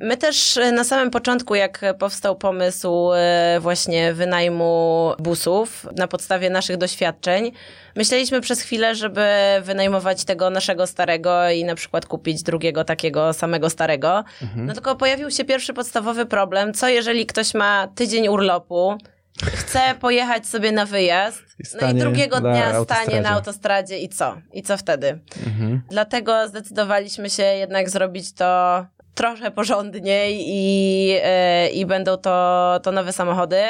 [0.02, 6.78] My też na samym początku, jak powstał pomysł e, właśnie wynajmu busów na podstawie naszych
[6.78, 7.52] doświadczeń,
[7.96, 9.26] myśleliśmy przez chwilę, żeby
[9.62, 14.24] wynajmować tego naszego starego i na przykład kupić drugiego takiego samego starego.
[14.42, 14.66] Mhm.
[14.66, 18.98] No tylko pojawił się pierwszy podstawowy problem, co jeżeli ktoś ma tydzień urlopu,
[19.42, 21.44] chce pojechać sobie na wyjazd,
[21.82, 24.38] no i drugiego dnia stanie na autostradzie i co?
[24.54, 25.20] I co wtedy?
[25.48, 25.82] Mhm.
[25.90, 33.14] Dlatego zdecydowaliśmy się jednak zrobić to trochę porządniej i, yy, i będą to, to nowe
[33.14, 33.62] samochody.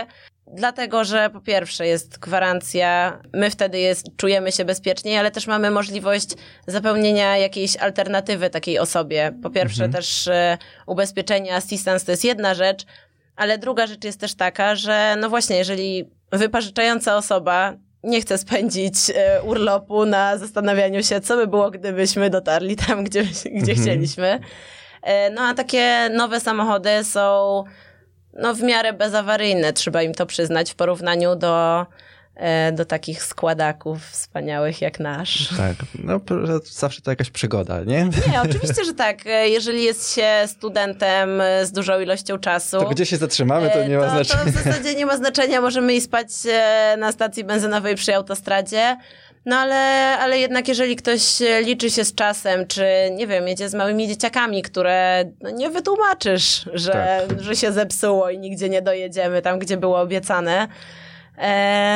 [0.47, 5.71] Dlatego, że po pierwsze jest gwarancja, my wtedy jest, czujemy się bezpieczniej, ale też mamy
[5.71, 6.29] możliwość
[6.67, 9.31] zapełnienia jakiejś alternatywy takiej osobie.
[9.43, 9.91] Po pierwsze mhm.
[10.03, 12.85] też y, ubezpieczenie assistance to jest jedna rzecz,
[13.35, 18.95] ale druga rzecz jest też taka, że no właśnie, jeżeli wypożyczająca osoba nie chce spędzić
[19.15, 23.77] e, urlopu na zastanawianiu się, co by było, gdybyśmy dotarli tam, gdzie, gdzie mhm.
[23.77, 24.39] chcieliśmy.
[25.01, 27.63] E, no a takie nowe samochody są
[28.33, 31.85] no, w miarę bezawaryjne, trzeba im to przyznać, w porównaniu do
[32.73, 35.49] do takich składaków wspaniałych jak nasz.
[35.57, 36.19] Tak, no
[36.71, 38.09] zawsze to jakaś przygoda, nie?
[38.31, 39.17] Nie, oczywiście, że tak.
[39.25, 42.79] E, jeżeli jest się studentem z dużą ilością czasu.
[42.79, 44.43] To gdzie się zatrzymamy, to nie ma to, znaczenia.
[44.43, 48.97] To w zasadzie nie ma znaczenia, możemy i spać e, na stacji benzynowej przy autostradzie.
[49.45, 49.75] No ale,
[50.19, 51.21] ale jednak jeżeli ktoś
[51.63, 56.69] liczy się z czasem, czy nie wiem, jedzie z małymi dzieciakami, które no, nie wytłumaczysz,
[56.73, 57.41] że, tak.
[57.41, 60.67] że się zepsuło i nigdzie nie dojedziemy tam, gdzie było obiecane,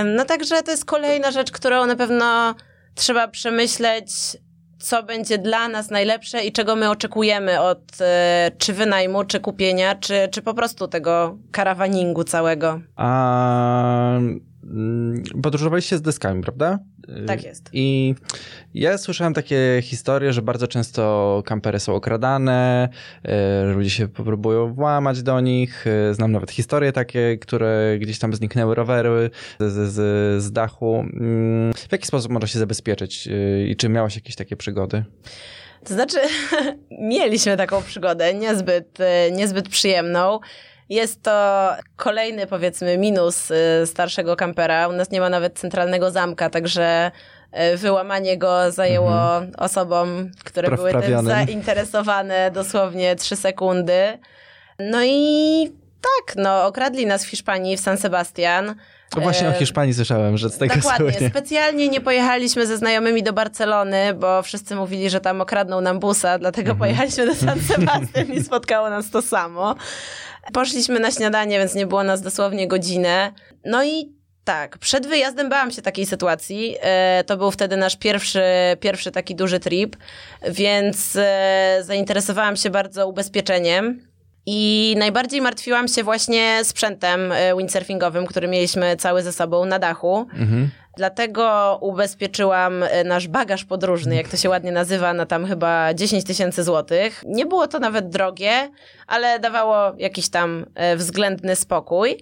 [0.06, 2.56] no także to jest kolejna rzecz, którą na pewno
[2.95, 4.12] trzeba przemyśleć,
[4.80, 9.95] co będzie dla nas najlepsze i czego my oczekujemy od e, czy wynajmu, czy kupienia,
[9.95, 12.82] czy, czy po prostu tego karawaningu całego.
[12.95, 14.19] A
[14.73, 16.80] Mm, podróżowaliście z deskami, prawda?
[17.27, 17.69] Tak jest.
[17.73, 18.15] I
[18.73, 22.89] ja słyszałem takie historie, że bardzo często kampery są okradane,
[23.23, 25.85] e, ludzie się próbują włamać do nich.
[25.87, 31.05] E, znam nawet historie takie, które gdzieś tam zniknęły rowery z, z, z dachu.
[31.13, 33.29] Mm, w jaki sposób można się zabezpieczyć
[33.67, 35.03] i czy miałeś jakieś takie przygody?
[35.83, 36.17] To znaczy,
[36.91, 38.97] mieliśmy taką przygodę, niezbyt,
[39.31, 40.39] niezbyt przyjemną.
[40.89, 44.88] Jest to kolejny, powiedzmy, minus y, starszego kampera.
[44.88, 47.12] U nas nie ma nawet centralnego zamka, także
[47.73, 49.52] y, wyłamanie go zajęło mhm.
[49.58, 54.19] osobom, które były tym zainteresowane dosłownie trzy sekundy.
[54.80, 55.71] No i
[56.02, 58.76] tak, no okradli nas w Hiszpanii, w San Sebastian.
[59.10, 61.12] To właśnie o Hiszpanii słyszałem, że z tego Dokładnie.
[61.12, 61.30] Słynie.
[61.30, 66.39] Specjalnie nie pojechaliśmy ze znajomymi do Barcelony, bo wszyscy mówili, że tam okradną nam busa,
[66.39, 66.80] dlatego mhm.
[66.80, 69.76] pojechaliśmy do San Sebastian i spotkało nas to samo.
[70.53, 73.31] Poszliśmy na śniadanie, więc nie było nas dosłownie godzinę.
[73.65, 76.75] No i tak, przed wyjazdem bałam się takiej sytuacji.
[76.81, 78.41] E, to był wtedy nasz pierwszy,
[78.79, 79.95] pierwszy taki duży trip,
[80.49, 84.06] więc e, zainteresowałam się bardzo ubezpieczeniem.
[84.49, 90.27] I najbardziej martwiłam się właśnie sprzętem e, windsurfingowym, który mieliśmy cały ze sobą na dachu.
[90.33, 90.69] Mhm.
[90.97, 96.23] Dlatego ubezpieczyłam e, nasz bagaż podróżny, jak to się ładnie nazywa, na tam chyba 10
[96.23, 97.23] tysięcy złotych.
[97.25, 98.69] Nie było to nawet drogie,
[99.07, 102.21] ale dawało jakiś tam e, względny spokój.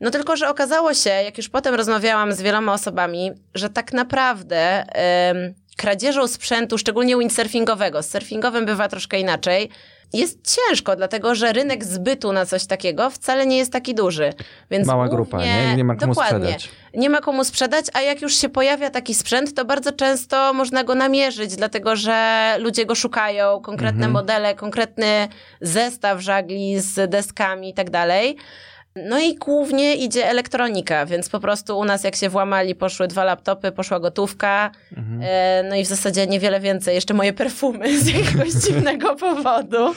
[0.00, 4.84] No tylko, że okazało się, jak już potem rozmawiałam z wieloma osobami, że tak naprawdę
[5.30, 9.70] ym, kradzieżą sprzętu, szczególnie windsurfingowego, z surfingowym bywa troszkę inaczej,
[10.12, 14.32] jest ciężko, dlatego że rynek zbytu na coś takiego wcale nie jest taki duży.
[14.70, 15.76] Więc Mała głównie, grupa, nie?
[15.76, 16.70] Nie ma komu dokładnie, sprzedać.
[16.94, 20.84] Nie ma komu sprzedać, a jak już się pojawia taki sprzęt, to bardzo często można
[20.84, 24.12] go namierzyć, dlatego że ludzie go szukają, konkretne Mhm.
[24.12, 25.28] modele, konkretny
[25.60, 28.36] zestaw żagli z deskami i tak dalej.
[28.96, 33.24] No i głównie idzie elektronika, więc po prostu u nas jak się włamali, poszły dwa
[33.24, 35.20] laptopy, poszła gotówka, Mhm.
[35.24, 39.94] e, no i w zasadzie niewiele więcej, jeszcze moje perfumy z jakiegoś dziwnego powodu.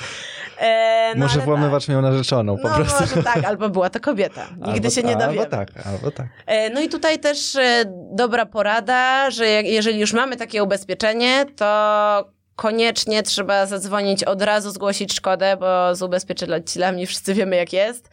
[0.60, 2.72] E, no Może ale włamywacz miał narzeczoną po tak.
[2.80, 3.04] No prostu.
[3.16, 4.48] może tak, albo była to kobieta.
[4.68, 5.40] Nigdy Albo- się nie dowiemy.
[5.42, 6.28] Albo tak, albo tak.
[6.46, 11.46] E, No i tutaj też e, dobra porada, że jak, jeżeli już mamy takie ubezpieczenie,
[11.56, 18.10] to koniecznie trzeba zadzwonić od razu, zgłosić szkodę, bo z ubezpieczycielami wszyscy wiemy jak jest.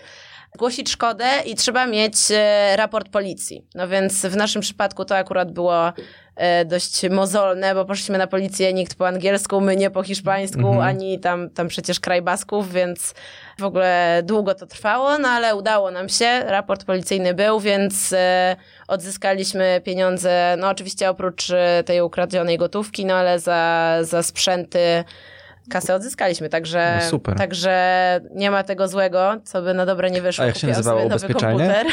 [0.57, 3.65] Zgłosić szkodę i trzeba mieć e, raport policji.
[3.75, 5.93] No więc w naszym przypadku to akurat było
[6.37, 10.81] e, dość mozolne, bo poszliśmy na policję, nikt po angielsku, my nie po hiszpańsku, Mhm.
[10.81, 13.15] ani tam, tam przecież kraj Basków, więc
[13.59, 18.57] w ogóle długo to trwało, no ale udało nam się, raport policyjny był, więc e,
[18.89, 21.47] odzyskaliśmy pieniądze, no oczywiście oprócz
[21.85, 25.05] tej ukradzionej gotówki, no ale za, za sprzęty
[25.71, 27.37] kasę odzyskaliśmy, także, No super.
[27.37, 30.45] także nie ma tego złego, co by na dobre nie wyszło.
[30.45, 31.85] A jak się nazywało ubezpieczenie?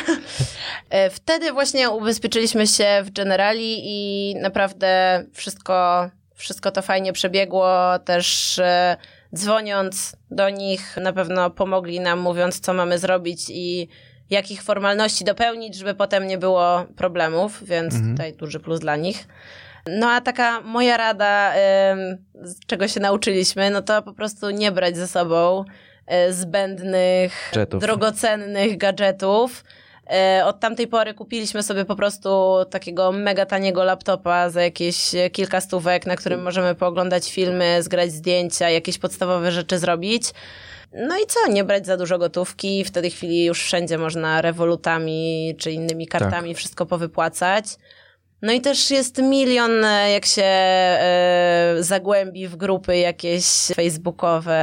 [1.11, 7.99] Wtedy właśnie ubezpieczyliśmy się w Generali i naprawdę wszystko, wszystko to fajnie przebiegło.
[7.99, 8.97] Też e,
[9.35, 13.87] dzwoniąc do nich na pewno pomogli nam mówiąc, co mamy zrobić i
[14.29, 18.11] jakich formalności dopełnić, żeby potem nie było problemów, więc Mhm.
[18.11, 19.27] tutaj duży plus dla nich.
[19.87, 21.53] No a taka moja rada,
[22.43, 25.65] z czego się nauczyliśmy, no to po prostu nie brać ze sobą
[26.07, 27.81] e, zbędnych, Gadżetów.
[27.81, 29.63] drogocennych gadżetów.
[30.11, 35.61] E, Od tamtej pory kupiliśmy sobie po prostu takiego mega taniego laptopa za jakieś kilka
[35.61, 40.23] stówek, na którym możemy pooglądać filmy, zgrać zdjęcia, jakieś podstawowe rzeczy zrobić.
[40.93, 45.55] No i co, nie brać za dużo gotówki, w tej chwili już wszędzie można rewolutami
[45.59, 47.65] czy innymi kartami wszystko powypłacać.
[48.41, 54.59] No i też jest milion, e, jak się e, zagłębi w grupy jakieś facebookowe,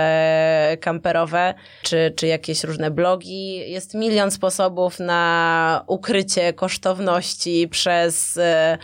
[0.81, 3.71] kamperowe, czy, czy jakieś różne blogi.
[3.71, 8.79] Jest milion sposobów na ukrycie kosztowności przez e,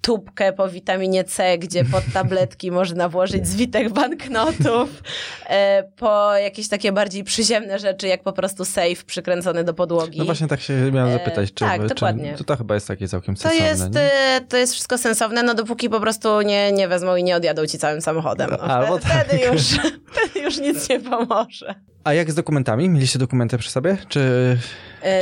[0.00, 5.02] tubkę po witaminie C, gdzie pod tabletki można włożyć zwitek banknotów,
[5.46, 10.18] e, po jakieś takie bardziej przyziemne rzeczy, jak po prostu safe przykręcony do podłogi.
[10.18, 12.34] No właśnie tak się miałem E, zapytać, czy, tak, czy dokładnie.
[12.38, 14.00] to, to chyba jest takie całkiem To sensowne, jest, nie?
[14.00, 17.66] e, to jest wszystko sensowne, no dopóki po prostu nie, nie wezmą i nie odjadą
[17.66, 18.50] ci całym samochodem.
[18.50, 19.52] No, Albo wtedy, wtedy, tak.
[19.52, 19.62] już,
[20.12, 21.74] wtedy już nic nie pomoże.
[22.04, 22.88] A jak z dokumentami?
[22.88, 23.96] Mieliście dokumenty przy sobie?
[24.08, 24.56] Czy,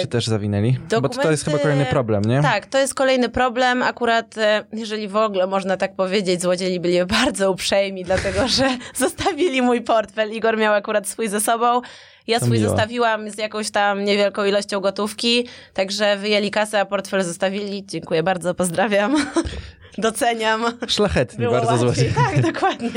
[0.00, 0.78] czy też zawinęli?
[1.02, 2.42] Bo to, jest chyba dokumenty- kolejny problem, nie?
[2.42, 3.82] Tak, to jest kolejny problem.
[3.82, 9.62] Akurat, e, jeżeli w ogóle można tak powiedzieć, złodziei byli bardzo uprzejmi, dlatego że zostawili
[9.62, 10.32] mój portfel.
[10.32, 11.80] Igor miał akurat swój ze sobą.
[12.26, 12.70] Ja To swój miło.
[12.70, 17.84] zostawiłam z jakąś tam niewielką ilością gotówki, także wyjęli kasę, a portfel zostawili.
[17.86, 19.16] Dziękuję bardzo, pozdrawiam.
[19.98, 20.64] Doceniam.
[20.88, 22.10] Szlachetni Było bardzo łatwiej.
[22.10, 22.12] złodziej.
[22.42, 22.90] Tak, dokładnie.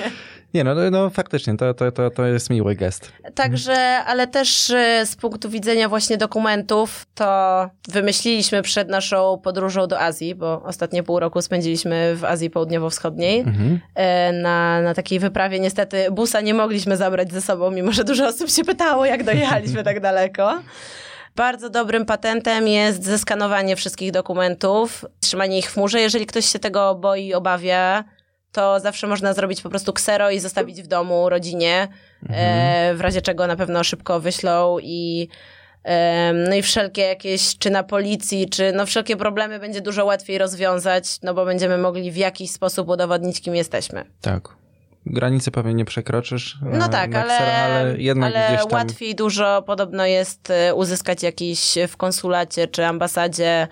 [0.54, 3.12] Nie, no, no, no faktycznie, to, to, to, to jest miły gest.
[3.36, 10.00] Także, ale też y, z punktu widzenia właśnie dokumentów, to wymyśliliśmy przed naszą podróżą do
[10.00, 13.40] Azji, bo ostatnie pół roku spędziliśmy w Azji Południowo-Wschodniej.
[13.40, 13.80] Mhm.
[13.96, 18.28] E, Na, na takiej wyprawie niestety busa nie mogliśmy zabrać ze sobą, mimo że dużo
[18.28, 20.60] osób się pytało, jak dojechaliśmy tak daleko.
[21.36, 26.00] Bardzo dobrym patentem jest zeskanowanie wszystkich dokumentów, trzymanie ich w chmurze.
[26.02, 28.04] Jeżeli ktoś się tego boi, obawia,
[28.52, 31.88] to zawsze można zrobić po prostu ksero i zostawić w domu rodzinie,
[32.30, 35.28] e, w razie czego na pewno szybko wyślą i
[36.50, 41.22] no i wszelkie jakieś, czy na policji, czy no wszelkie problemy będzie dużo łatwiej rozwiązać,
[41.24, 44.06] no bo będziemy mogli w jakiś sposób udowodnić, kim jesteśmy.
[44.22, 44.50] Tak.
[45.06, 46.58] Granicy pewnie nie przekroczysz.
[46.62, 48.80] No e, tak, na ale, ksero, ale jednak ale gdzieś tam...
[48.80, 53.68] łatwiej dużo podobno jest e, uzyskać jakiś w konsulacie czy ambasadzie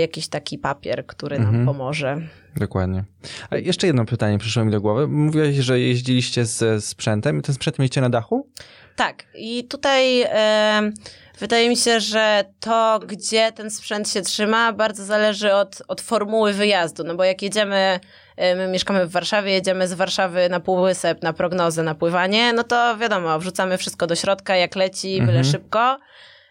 [0.00, 1.66] jakiś taki papier, który nam Mhm.
[1.66, 2.20] pomoże.
[2.56, 3.04] Dokładnie.
[3.50, 5.08] A jeszcze jedno pytanie przyszło mi do głowy.
[5.08, 8.48] Mówiłeś, że jeździliście ze sprzętem i ten sprzęt mieliście na dachu?
[8.96, 10.90] Tak, i tutaj e,
[11.38, 16.52] wydaje mi się, że to, gdzie ten sprzęt się trzyma, bardzo zależy od, od formuły
[16.52, 17.04] wyjazdu.
[17.04, 18.00] No bo jak jedziemy,
[18.36, 22.64] e, my mieszkamy w Warszawie, jedziemy z Warszawy na Półwysep, na prognozę, na pływanie, no
[22.64, 25.44] to wiadomo, wrzucamy wszystko do środka, jak leci, byle Mhm.
[25.44, 25.98] szybko.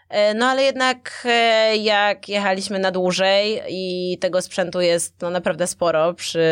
[0.10, 5.67] E, no ale jednak e, jak jechaliśmy na dłużej i tego sprzętu jest no, naprawdę
[5.67, 6.48] sporo przy,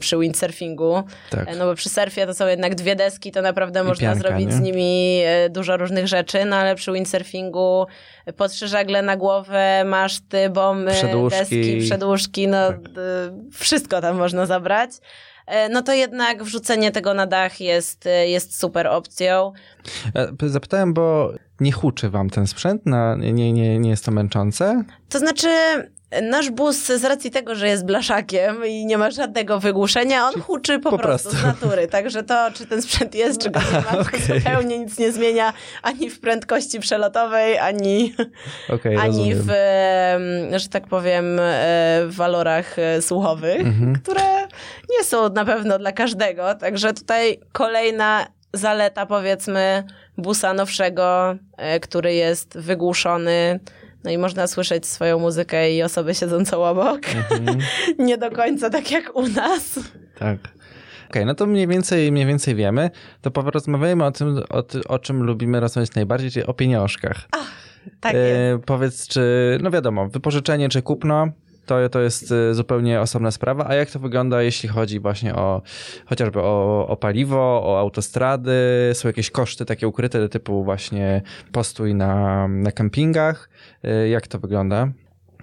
[0.00, 1.48] przy windsurfingu, Tak.
[1.48, 4.46] E, no bo przy surfie to są jednak dwie deski, to naprawdę można pianka, zrobić
[4.46, 4.52] nie?
[4.52, 7.86] z nimi dużo różnych rzeczy, no ale przy windsurfingu
[8.36, 11.38] po trzy żagle na głowę, maszty, bomby, Przedłużki.
[11.38, 12.78] deski, przedłużki, no Tak.
[13.52, 14.90] wszystko tam można zabrać.
[15.70, 19.52] No to jednak wrzucenie tego na dach jest, jest super opcją.
[20.42, 22.86] Zapytałem, bo nie huczy wam ten sprzęt?
[22.86, 24.84] Na, nie, nie, nie jest to męczące?
[25.08, 25.48] To znaczy,
[26.22, 30.78] nasz bus z racji tego, że jest blaszakiem i nie ma żadnego wygłuszenia, on huczy
[30.78, 31.46] po, po prostu, prostu.
[31.46, 31.86] z natury.
[31.88, 34.20] Także to, czy ten sprzęt jest, czy go nie ma, Okej.
[34.40, 38.14] zupełnie nic nie zmienia ani w prędkości przelotowej, ani,
[38.74, 39.38] Okej, ani rozumiem.
[39.46, 41.42] w, że tak powiem, e,
[42.06, 43.94] w walorach e, słuchowych, Mhm.
[44.02, 44.22] które
[44.98, 46.54] nie są na pewno dla każdego.
[46.54, 49.84] Także tutaj kolejna zaleta, powiedzmy,
[50.18, 53.60] busa nowszego, e, który jest wygłuszony.
[54.04, 57.00] No i można słyszeć swoją muzykę i osobę siedzącą obok.
[57.14, 57.58] Mhm.
[58.06, 59.80] Nie do końca tak jak u nas.
[60.18, 60.38] Tak.
[61.10, 62.90] Okej, no to mniej więcej, mniej więcej wiemy.
[63.22, 67.28] To porozmawiajmy o tym, o, o czym lubimy rozmawiać najbardziej, czyli o pieniążkach.
[68.00, 68.26] Tak jest.
[68.36, 71.28] E, powiedz, czy, no wiadomo, wypożyczenie czy kupno,
[71.68, 73.66] to, to jest e, zupełnie osobna sprawa.
[73.68, 75.62] A jak to wygląda, jeśli chodzi właśnie o
[76.06, 78.52] chociażby o, o paliwo, o autostrady?
[78.92, 83.48] Są jakieś koszty takie ukryte, typu właśnie postój na, na kempingach?
[83.84, 84.88] E, Jak to wygląda?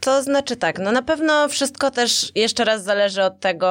[0.02, 3.68] To znaczy tak, no na pewno wszystko też jeszcze raz zależy od tego,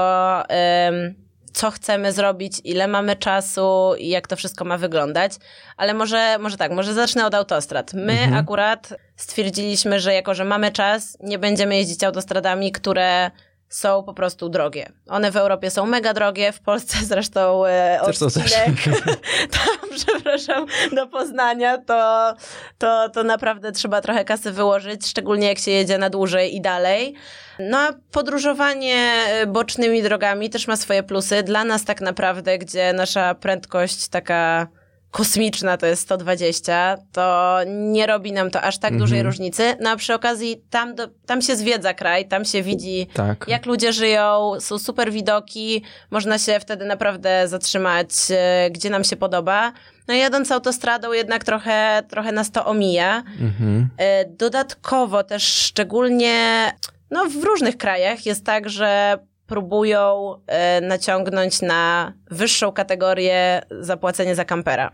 [0.88, 1.23] ym,
[1.54, 5.32] co chcemy zrobić, ile mamy czasu i jak to wszystko ma wyglądać.
[5.76, 7.94] Ale może, może tak, może zacznę od autostrad.
[7.94, 8.34] My Mhm.
[8.34, 13.30] akurat stwierdziliśmy, że jako, że mamy czas, nie będziemy jeździć autostradami, które
[13.74, 14.92] są po prostu drogie.
[15.08, 18.74] One w Europie są mega drogie, w Polsce zresztą e, Zresztą odcinek
[19.56, 22.34] tam, przepraszam, do Poznania, to,
[22.78, 27.14] to, to naprawdę trzeba trochę kasy wyłożyć, szczególnie jak się jedzie na dłużej i dalej.
[27.58, 31.42] No a podróżowanie e, bocznymi drogami też ma swoje plusy.
[31.42, 34.68] Dla nas tak naprawdę, gdzie nasza prędkość taka
[35.14, 38.98] kosmiczna to jest 120, to nie robi nam to aż tak Mhm.
[39.00, 39.76] dużej różnicy.
[39.80, 43.44] No a przy okazji tam, do, tam się zwiedza kraj, tam się widzi Tak.
[43.48, 49.16] jak ludzie żyją, są super widoki, można się wtedy naprawdę zatrzymać, e, gdzie nam się
[49.16, 49.72] podoba.
[50.08, 53.22] No jadąc autostradą jednak trochę, trochę nas to omija.
[53.40, 53.88] Mhm.
[53.98, 56.72] E, Dodatkowo też szczególnie
[57.10, 64.44] no, w różnych krajach jest tak, że próbują e, naciągnąć na wyższą kategorię zapłacenie za
[64.44, 64.92] kampera.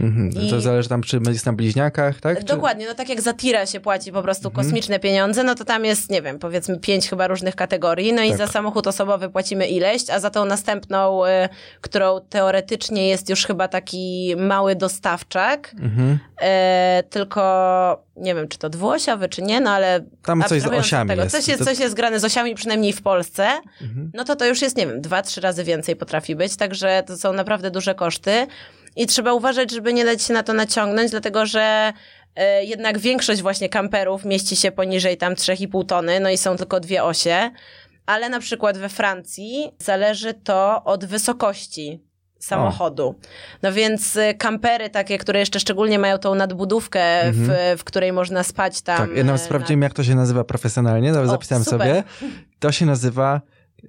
[0.00, 0.30] Mhm.
[0.46, 2.44] I- To zależy tam, czy jest na bliźniakach, tak?
[2.44, 4.66] Dokładnie, no tak jak za tira się płaci po prostu Mhm.
[4.66, 8.28] kosmiczne pieniądze, no to tam jest, nie wiem, powiedzmy pięć chyba różnych kategorii, no i
[8.28, 8.38] Tak.
[8.38, 11.28] za samochód osobowy płacimy ileś, a za tą następną, y,
[11.80, 16.18] którą teoretycznie jest już chyba taki mały dostawczak, Mhm.
[16.40, 21.08] e, tylko nie wiem, czy to dwuosiowy, czy nie, no ale Tam coś z osiami
[21.10, 21.36] tego, jest.
[21.36, 23.48] Coś jest, To- coś jest grane z osiami, przynajmniej w Polsce,
[23.82, 24.10] Mhm.
[24.14, 27.16] no to to już jest, nie wiem, dwa, trzy razy więcej potrafi być, także to
[27.16, 28.46] są naprawdę duże koszty
[28.96, 31.92] i trzeba uważać, żeby nie dać się na to naciągnąć, dlatego że
[32.36, 36.80] e, jednak większość właśnie kamperów mieści się poniżej tam 3,5 tony, no i są tylko
[36.80, 37.50] dwie osie,
[38.06, 42.04] ale na przykład we Francji zależy to od wysokości
[42.44, 43.14] samochodu.
[43.62, 48.42] No więc y, kampery takie, które jeszcze szczególnie mają tą nadbudówkę, w, w której można
[48.42, 48.94] spać tam.
[48.94, 49.08] Mhm.
[49.10, 51.78] Tak, ja nawet e, sprawdziłem, jak to się nazywa profesjonalnie, nawet O, zapisałem super.
[51.78, 52.02] sobie.
[52.58, 53.40] To się nazywa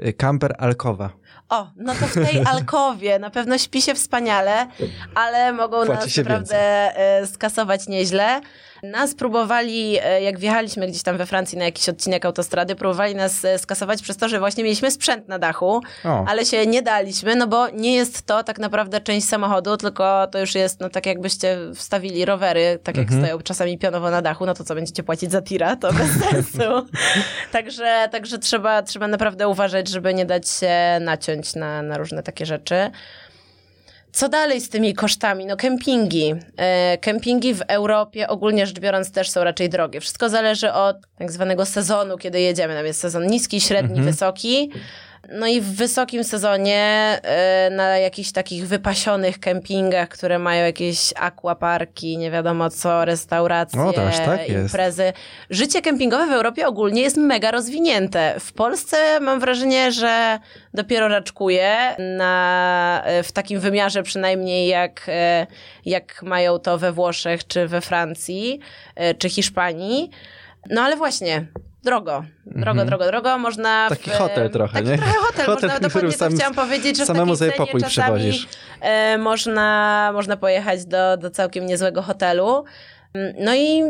[0.06, 1.10] y, camper alkowa.
[1.50, 4.68] O, no to w tej alkowie na pewno śpi się wspaniale,
[5.16, 6.58] ale mogą Płaci nas naprawdę
[6.98, 8.42] e, skasować nieźle.
[8.84, 13.46] Nas próbowali, e, jak wjechaliśmy gdzieś tam we Francji na jakiś odcinek autostrady, próbowali nas
[13.46, 17.36] e, skasować przez to, że właśnie mieliśmy sprzęt na dachu, O, ale się nie daliśmy,
[17.36, 21.06] no bo nie jest to tak naprawdę część samochodu, tylko to już jest, no tak
[21.06, 23.22] jakbyście wstawili rowery, tak jak Mhm.
[23.26, 25.76] stoją czasami pionowo na dachu, no to co, będziecie płacić za tira?
[25.76, 26.88] To bez sensu.
[27.52, 32.46] także także trzeba, trzeba naprawdę uważać, żeby nie dać się naciąć na, na różne takie
[32.46, 32.92] rzeczy.
[34.16, 35.46] Co dalej z tymi kosztami?
[35.46, 36.36] No kempingi.
[36.58, 40.02] E, kempingi w Europie ogólnie rzecz biorąc też są raczej drogie.
[40.02, 42.76] Wszystko zależy od tak zwanego sezonu, kiedy jedziemy.
[42.76, 44.72] Tam jest sezon niski, średni, wysoki.
[45.32, 46.82] No i w wysokim sezonie
[47.24, 53.94] e, na jakichś takich wypasionych kempingach, które mają jakieś aquaparki, nie wiadomo co, restauracje, O,
[53.94, 54.52] to aż tak jest.
[54.52, 55.14] imprezy.
[55.50, 58.36] Życie kempingowe w Europie ogólnie jest mega rozwinięte.
[58.40, 60.40] W Polsce mam wrażenie, że
[60.74, 61.78] dopiero raczkuje
[62.18, 65.48] na, e, w takim wymiarze przynajmniej jak, e,
[65.86, 68.60] jak mają to we Włoszech, czy we Francji,
[69.18, 70.10] czy Hiszpanii.
[70.70, 71.46] No ale właśnie,
[71.86, 72.24] drogo.
[72.46, 72.88] Drogo, Mhm.
[72.88, 73.38] drogo, drogo.
[73.38, 73.90] Można...
[73.90, 74.98] Taki w, hotel trochę, taki nie?
[74.98, 75.46] trochę hotel.
[75.46, 78.46] Hotel, można, w dokładnie to sam- chciałam powiedzieć, że w samemu takiej sobie pokój czasami
[78.82, 82.64] e, można, można pojechać do, do całkiem niezłego hotelu.
[83.14, 83.84] Mm, No i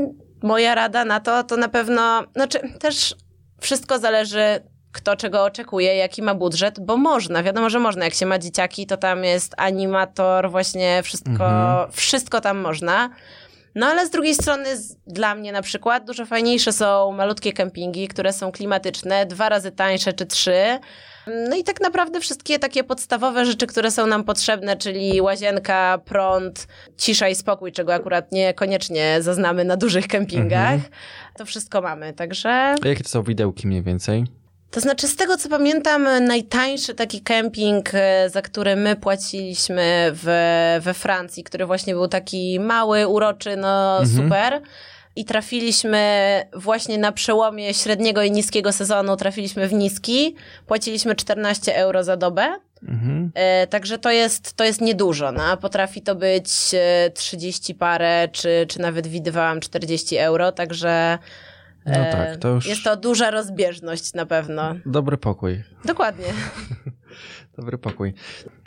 [0.44, 3.16] moja rada na to, to na pewno, znaczy też
[3.62, 4.62] wszystko zależy
[4.96, 8.06] kto czego oczekuje, jaki ma budżet, bo można, wiadomo, że można.
[8.06, 11.92] Jak się ma dzieciaki, to tam jest animator, właśnie wszystko, mhm.
[11.92, 13.10] wszystko tam można.
[13.76, 18.08] No ale z drugiej strony z, dla mnie na przykład dużo fajniejsze są malutkie kempingi,
[18.08, 20.80] które są klimatyczne, dwa razy tańsze czy trzy.
[21.50, 26.68] No i tak naprawdę wszystkie takie podstawowe rzeczy, które są nam potrzebne, czyli łazienka, prąd,
[26.98, 30.92] cisza i spokój, czego akurat niekoniecznie zaznamy na dużych kempingach, mhm.
[31.38, 32.50] to wszystko mamy, także...
[32.84, 34.26] A jakie to są widełki mniej więcej?
[34.72, 40.26] To znaczy, z tego co pamiętam, najtańszy taki kemping, e, za który my płaciliśmy w,
[40.82, 44.24] we Francji, który właśnie był taki mały, uroczy, no mhm.
[44.24, 44.62] super.
[45.16, 46.02] I trafiliśmy
[46.54, 50.36] właśnie na przełomie średniego i niskiego sezonu, trafiliśmy w niski.
[50.68, 52.56] Płaciliśmy 14 euro za dobę.
[52.84, 53.32] Mhm.
[53.34, 55.32] E, także to jest, to jest niedużo.
[55.32, 55.58] No.
[55.58, 56.50] Potrafi to być
[57.14, 61.18] 30 e, parę, czy, czy nawet widywałam 40 euro, także
[61.86, 62.68] no tak, e, to już...
[62.68, 64.76] Jest to duża rozbieżność na pewno.
[64.86, 65.64] Dobry pokój.
[65.86, 66.26] Dokładnie.
[67.58, 68.14] Dobry pokój.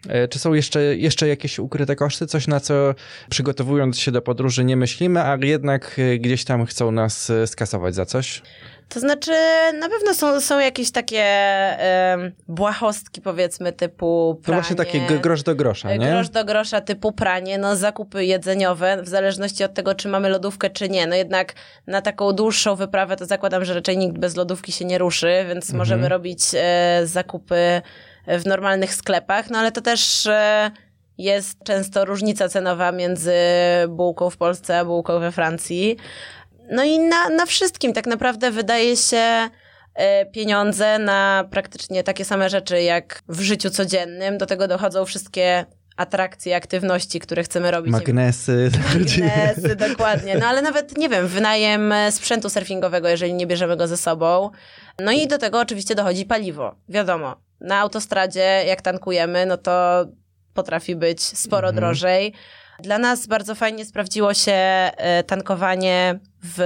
[0.08, 2.26] E, czy są jeszcze, jeszcze jakieś ukryte koszty?
[2.26, 2.94] Coś, na co
[3.30, 8.06] przygotowując się do podróży nie myślimy, a jednak e, gdzieś tam chcą nas skasować za
[8.06, 8.42] coś?
[8.88, 9.32] To znaczy,
[9.80, 11.24] na pewno są, są jakieś takie
[12.10, 14.62] um, błahostki, powiedzmy, typu pranie.
[14.62, 16.10] To właśnie takie grosz do grosza, nie?
[16.10, 20.70] Grosz do grosza typu pranie, no zakupy jedzeniowe, w zależności od tego, czy mamy lodówkę,
[20.70, 21.06] czy nie.
[21.06, 21.54] No jednak
[21.86, 25.64] na taką dłuższą wyprawę to zakładam, że raczej nikt bez lodówki się nie ruszy, więc
[25.64, 25.78] mhm.
[25.78, 27.82] możemy robić e, zakupy
[28.26, 30.26] w normalnych sklepach, no ale to też...
[30.26, 30.70] E,
[31.18, 33.32] jest często różnica cenowa między
[33.88, 35.96] bułką w Polsce a bułką we Francji.
[36.70, 39.48] No i na, na wszystkim tak naprawdę wydaje się
[39.94, 44.38] e, pieniądze na praktycznie takie same rzeczy jak w życiu codziennym.
[44.38, 45.66] Do tego dochodzą wszystkie
[45.96, 47.92] atrakcje, aktywności, które chcemy robić.
[47.92, 48.70] Magnesy.
[48.94, 50.38] Magnesy, dokładnie.
[50.38, 54.50] No ale nawet, nie wiem, wynajem sprzętu surfingowego, jeżeli nie bierzemy go ze sobą.
[54.98, 56.74] No i do tego oczywiście dochodzi paliwo.
[56.88, 60.04] Wiadomo, na autostradzie jak tankujemy, no to
[60.54, 61.76] potrafi być sporo mhm.
[61.76, 62.32] drożej.
[62.82, 66.60] Dla nas bardzo fajnie sprawdziło się e, tankowanie w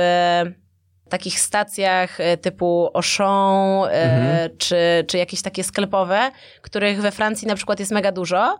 [1.08, 4.56] takich stacjach e, typu Auchan e, mhm.
[4.58, 6.30] czy, czy jakieś takie sklepowe,
[6.62, 8.58] których we Francji na przykład jest mega dużo.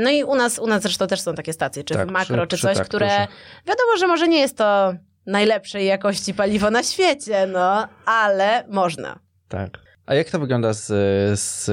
[0.00, 2.46] No i u nas, u nas zresztą też są takie stacje, czy tak, w makro,
[2.46, 3.08] przy, czy coś, które
[3.66, 4.94] wiadomo, że może nie jest to
[5.26, 9.18] najlepszej jakości paliwo na świecie, no, ale można.
[9.48, 9.89] Tak.
[10.10, 10.86] A jak to wygląda z,
[11.40, 11.70] z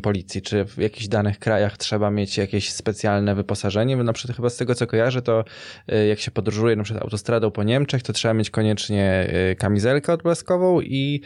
[0.00, 0.42] policji?
[0.42, 3.96] Czy w jakichś danych krajach trzeba mieć jakieś specjalne wyposażenie?
[3.96, 5.44] Na przykład chyba z tego co kojarzę, to
[5.92, 10.12] y, jak się podróżuje na przykład autostradą po Niemczech, to trzeba mieć koniecznie y, kamizelkę
[10.12, 11.20] odblaskową i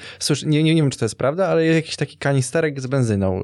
[0.46, 3.42] nie, nie, nie wiem czy to jest prawda, ale jakiś taki kanisterek z benzyną,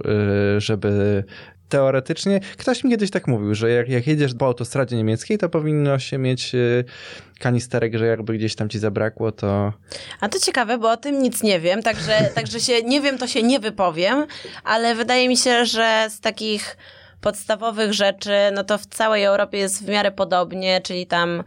[0.57, 1.25] y, żeby
[1.69, 5.99] teoretycznie, ktoś mi kiedyś tak mówił, że jak, jak jedziesz po autostradzie niemieckiej, to powinno
[5.99, 6.85] się mieć y,
[7.39, 9.73] kanisterek, że jakby gdzieś tam ci zabrakło, to...
[10.21, 13.27] A to ciekawe, bo o tym nic nie wiem, także, także się nie wiem, to
[13.27, 14.27] się nie wypowiem,
[14.65, 16.77] ale wydaje mi się, że z takich
[17.21, 21.43] podstawowych rzeczy, no to w całej Europie jest w miarę podobnie, czyli tam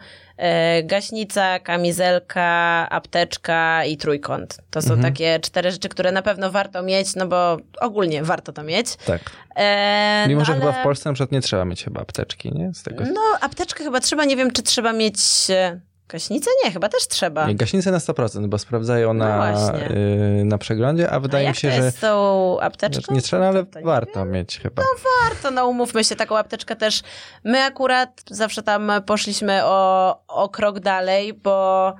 [0.83, 4.57] gaśnica, kamizelka, apteczka i trójkąt.
[4.71, 5.13] To są mhm.
[5.13, 8.95] takie cztery rzeczy, które na pewno warto mieć, no bo ogólnie warto to mieć.
[8.95, 9.21] Tak.
[9.55, 10.61] E, Mimo, no że ale...
[10.61, 12.73] chyba w Polsce na przykład nie trzeba mieć chyba apteczki, nie?
[12.73, 13.03] Z tego...
[13.13, 15.19] No, apteczkę chyba trzeba, nie wiem, czy trzeba mieć
[15.49, 15.79] e,
[16.11, 16.51] Gaśnicę?
[16.63, 17.47] Nie, chyba też trzeba.
[17.47, 21.55] Nie, gaśnicę na 100%, bo sprawdzają na, no yy, na przeglądzie, a wydaje a mi
[21.55, 21.91] się, że...
[21.91, 23.13] z tą apteczką?
[23.13, 24.81] Nie trzeba, ale warto mieć chyba.
[24.81, 27.01] No warto, no umówmy się, taką apteczkę też.
[27.43, 31.95] My akurat zawsze tam poszliśmy o, o krok dalej, bo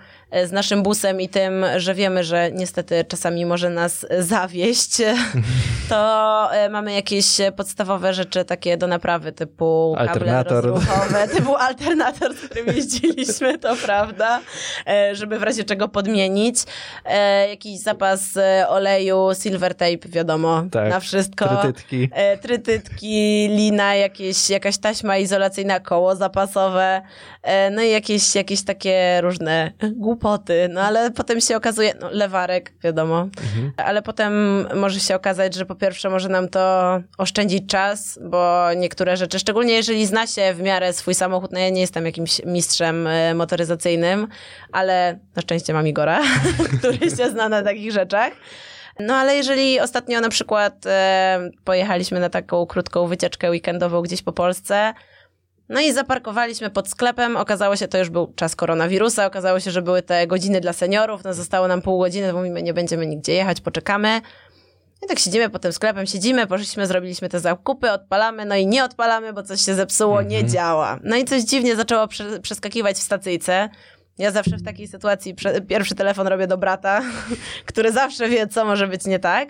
[0.46, 4.98] z naszym busem i tym, że wiemy, że niestety czasami może nas zawieść,
[5.90, 10.64] to e, mamy jakieś podstawowe rzeczy takie do naprawy typu alternator.
[10.64, 14.01] kable rozruchowe, typu alternator, z którym jeździliśmy, to prawda,
[14.88, 16.58] e, żeby w razie czego podmienić.
[17.06, 18.22] E, jakiś zapas
[18.68, 21.48] oleju, silver tape, wiadomo, tak, na wszystko.
[21.48, 22.10] Trytytki.
[22.42, 27.02] Trytytki, lina, jakieś, jakaś taśma izolacyjna, koło zapasowe,
[27.72, 33.22] no i jakieś, jakieś takie różne głupoty no ale potem się okazuje, no lewarek, wiadomo,
[33.22, 33.72] mhm.
[33.78, 34.34] ale potem
[34.76, 39.74] może się okazać, że po pierwsze może nam to oszczędzić czas, bo niektóre rzeczy, szczególnie
[39.74, 43.34] jeżeli zna się w miarę swój samochód, no ja nie jestem jakimś mistrzem e,
[44.72, 46.22] ale na szczęście mam Igora,
[46.80, 48.34] który się zna na takich rzeczach.
[49.00, 54.34] No ale jeżeli ostatnio na przykład e, pojechaliśmy na taką krótką wycieczkę weekendową gdzieś po
[54.34, 54.94] Polsce,
[55.72, 57.38] no i zaparkowaliśmy pod sklepem.
[57.38, 59.26] Okazało się, to już był czas koronawirusa.
[59.26, 61.24] Okazało się, że były te godziny dla seniorów.
[61.24, 62.34] No zostało nam pół godziny.
[62.34, 64.22] Mówimy, nie będziemy nigdzie jechać, poczekamy.
[65.04, 68.84] I tak siedzimy pod tym sklepem, siedzimy, poszliśmy, zrobiliśmy te zakupy, odpalamy, no i nie
[68.84, 70.54] odpalamy, bo coś się zepsuło, nie mhm.
[70.54, 71.00] działa.
[71.04, 72.08] No i coś dziwnie zaczęło
[72.42, 73.70] przeskakiwać w stacyjce.
[74.18, 75.36] Ja zawsze w takiej sytuacji
[75.68, 77.02] pierwszy telefon robię do brata,
[77.66, 79.50] który zawsze wie, co może być nie tak.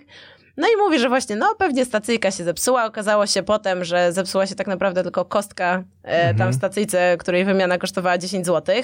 [0.57, 2.85] No i mówi, że właśnie, no pewnie stacyjka się zepsuła.
[2.85, 7.45] Okazało się potem, że zepsuła się tak naprawdę tylko kostka e, tam w stacyjce, której
[7.45, 8.75] wymiana kosztowała 10 zł.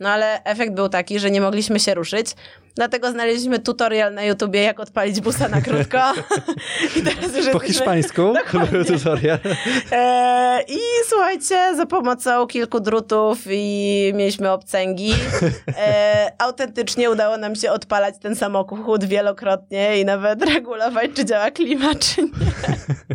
[0.00, 2.26] No ale efekt był taki, że nie mogliśmy się ruszyć.
[2.76, 5.98] Dlatego znaleźliśmy tutorial na YouTubie, jak odpalić busa na krótko.
[6.96, 8.84] I teraz już Po hiszpańsku Dokładnie.
[8.84, 9.38] tutorial.
[9.92, 15.14] E, I słuchajcie, za pomocą kilku drutów i mieliśmy obcęgi,
[15.78, 21.94] e, autentycznie udało nam się odpalać ten samochód wielokrotnie i nawet regulować, czy działa klima,
[21.94, 22.28] czy nie.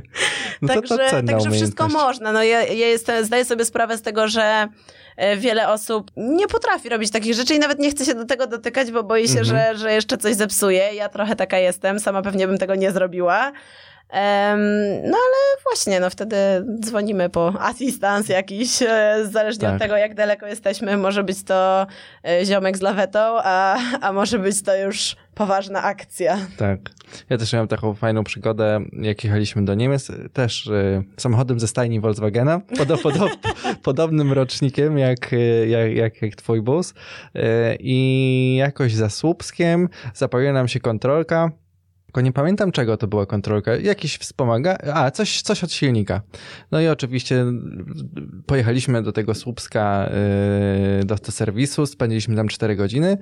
[0.62, 2.32] No także także wszystko można.
[2.32, 4.68] No ja, ja jestem, zdaję sobie sprawę z tego, że
[5.18, 8.48] e, wiele osób nie potrafi robić takich rzeczy i nawet nie chce się do tego
[8.48, 9.46] dotykać, bo boi się, Mhm.
[9.46, 10.94] że, że jeszcze coś zepsuje.
[10.94, 13.52] Ja trochę taka jestem, sama pewnie bym tego nie zrobiła.
[15.04, 16.36] No ale właśnie, no wtedy
[16.80, 19.74] dzwonimy po asystans jakiś, e, zależnie Tak.
[19.74, 20.98] od tego, jak daleko jesteśmy.
[20.98, 21.88] Może być to
[22.24, 26.38] e, ziomek z lawetą, a, a może być to już poważna akcja.
[26.58, 26.80] Tak.
[27.30, 32.00] Ja też miałem taką fajną przygodę, jak jechaliśmy do Niemiec, też y, samochodem ze stajni
[32.00, 33.28] Volkswagena, podo, podo,
[33.84, 35.32] podobnym rocznikiem jak,
[35.68, 36.92] jak, jak, jak twój bus.
[36.92, 37.42] Y,
[37.80, 41.52] I jakoś za Słupskiem zapaliła nam się kontrolka.
[42.08, 43.76] Tylko nie pamiętam czego to była kontrolka.
[43.76, 44.78] Jakiś wspomaga...
[44.94, 46.22] A, coś, coś od silnika.
[46.72, 47.46] No i oczywiście
[48.46, 50.10] pojechaliśmy do tego Słupska
[51.02, 53.18] y, do, serwisu, spędziliśmy tam 4 godziny.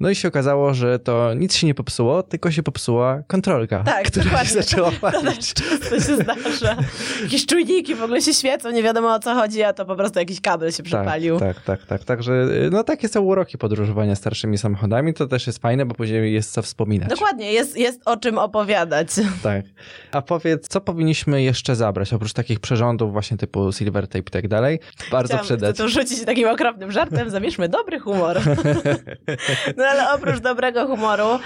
[0.00, 4.06] No i się okazało, że to nic się nie popsuło, tylko się popsuła kontrolka, Tak,
[4.06, 4.48] która dokładnie.
[4.48, 5.54] się zaczęła To palić.
[5.54, 6.76] też często się zdarza.
[7.22, 10.18] Jakieś czujniki w ogóle się świecą, nie wiadomo o co chodzi, a to po prostu
[10.18, 11.38] jakiś kabel się przepalił.
[11.38, 12.04] Tak, tak, tak, tak.
[12.04, 12.32] Także
[12.66, 15.14] y, no takie są uroki podróżowania starszymi samochodami.
[15.14, 17.08] To też jest fajne, bo później jest co wspominać.
[17.08, 19.08] Dokładnie, jest, jest o czym opowiadać.
[19.42, 19.64] Tak.
[20.12, 24.48] A powiedz, co powinniśmy jeszcze zabrać, oprócz takich przyrządów właśnie typu silver tape i tak
[24.48, 24.80] dalej?
[25.10, 25.76] Bardzo Chciałam przydać.
[25.76, 28.38] tu rzucić takim okropnym żartem, zamierzmy dobry humor.
[29.76, 31.38] No ale oprócz dobrego humoru,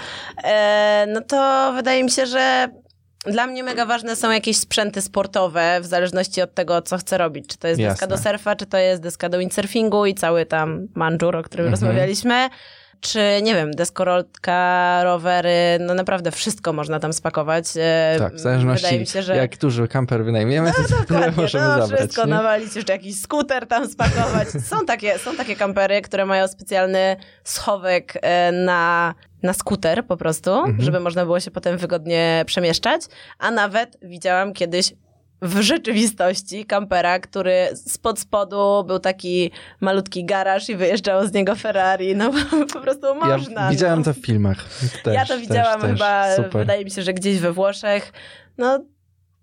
[0.43, 2.67] e, no to wydaje mi się, że
[3.25, 7.47] dla mnie mega ważne są jakieś sprzęty sportowe, w zależności od tego, co chcę robić.
[7.47, 8.07] Czy to jest deska Jasne.
[8.07, 11.71] do surfa, czy to jest deska do windsurfingu i cały tam manżur, o którym Mhm.
[11.71, 12.49] rozmawialiśmy.
[13.01, 17.65] Czy, nie wiem, deskorolka, rowery, no naprawdę wszystko można tam spakować.
[17.77, 19.35] E, Tak, w zależności Wydaje mi się, że...
[19.35, 21.99] jak duży kamper wynajmiemy, to tyle możemy no, zabrać.
[21.99, 22.29] wszystko nie?
[22.33, 24.47] nawalić, jeszcze jakiś skuter tam spakować.
[24.69, 30.51] Są takie, są takie kampery, które mają specjalny schowek e, na, na skuter po prostu,
[30.53, 30.81] Mhm.
[30.81, 33.01] żeby można było się potem wygodnie przemieszczać.
[33.39, 34.93] A nawet widziałam kiedyś
[35.41, 42.15] w rzeczywistości kampera, który spod spodu był taki malutki garaż i wyjeżdżało z niego Ferrari.
[42.15, 42.31] No
[42.73, 43.61] po prostu można.
[43.61, 44.05] Ja widziałem no.
[44.05, 44.65] to w filmach.
[45.03, 46.35] Też, ja to widziałam też, chyba.
[46.35, 46.51] Super.
[46.51, 48.13] wydaje mi się, że gdzieś we Włoszech.
[48.57, 48.79] No,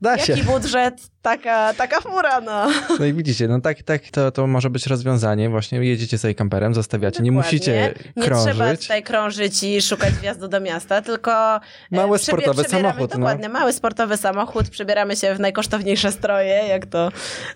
[0.01, 0.33] Da się.
[0.33, 2.71] jaki budżet, taka, taka fura, no.
[2.99, 5.49] No i widzicie, no tak, tak to, to może być rozwiązanie.
[5.51, 7.53] Właśnie jedziecie sobie kamperem, zostawiacie, nie Dokładnie.
[7.53, 8.81] musicie Nie trzeba krążyć.
[8.81, 13.19] tutaj krążyć i szukać wjazdu do miasta, tylko e, Mały sportowy samochód, no.
[13.19, 17.09] Dokładnie, mały sportowy samochód, przebieramy się w najkosztowniejsze stroje, jak to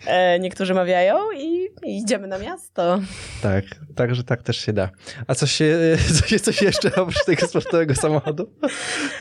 [0.07, 3.01] e, niektórzy mawiają i, i idziemy na miasto.
[3.43, 3.65] Tak,
[3.97, 4.89] także tak też się da.
[5.27, 5.77] A coś, się,
[6.21, 8.51] coś, coś jeszcze oprócz tego sportowego samochodu?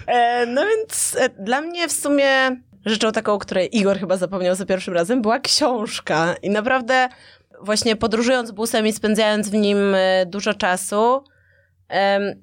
[0.07, 4.55] E, no więc e, dla mnie w sumie rzeczą taką, o której Igor chyba zapomniał
[4.55, 6.35] za pierwszym razem, była książka.
[6.41, 7.09] I naprawdę
[7.61, 11.23] właśnie podróżując busem i spędzając w nim e, dużo czasu,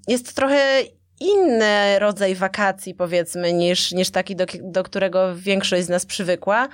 [0.09, 0.83] jest trochę
[1.21, 6.69] inny rodzaj wakacji, powiedzmy, niż, niż taki, do, do którego większość z nas przywykła.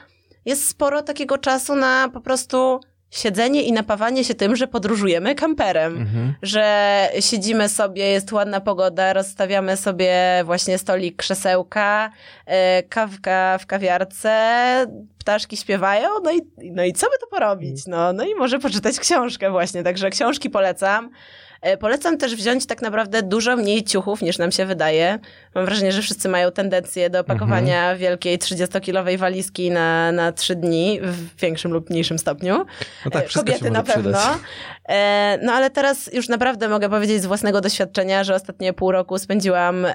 [0.44, 2.80] Jest sporo takiego czasu na po prostu
[3.14, 6.34] siedzenie i napawanie się tym, że podróżujemy kamperem Mhm.
[6.42, 12.10] że siedzimy sobie, jest ładna pogoda, rozstawiamy sobie właśnie stolik, krzesełka,
[12.46, 14.30] e, kawka w kawiarce,
[15.18, 16.40] ptaszki śpiewają, no i,
[16.72, 17.86] no i co by to porobić?
[17.86, 21.10] No, no i może poczytać książkę właśnie, także książki polecam.
[21.64, 25.18] E, Polecam też wziąć tak naprawdę dużo mniej ciuchów niż nam się wydaje.
[25.54, 31.00] Mam wrażenie, że wszyscy mają tendencję do pakowania wielkiej 30-kilowej walizki na, na 3 dni
[31.02, 32.64] w większym lub mniejszym stopniu.
[33.04, 34.18] No tak, E, Kobiety na pewno.
[34.18, 34.38] przydać.
[34.88, 39.18] E, No ale teraz już naprawdę mogę powiedzieć z własnego doświadczenia, że ostatnie pół roku
[39.18, 39.92] spędziłam e,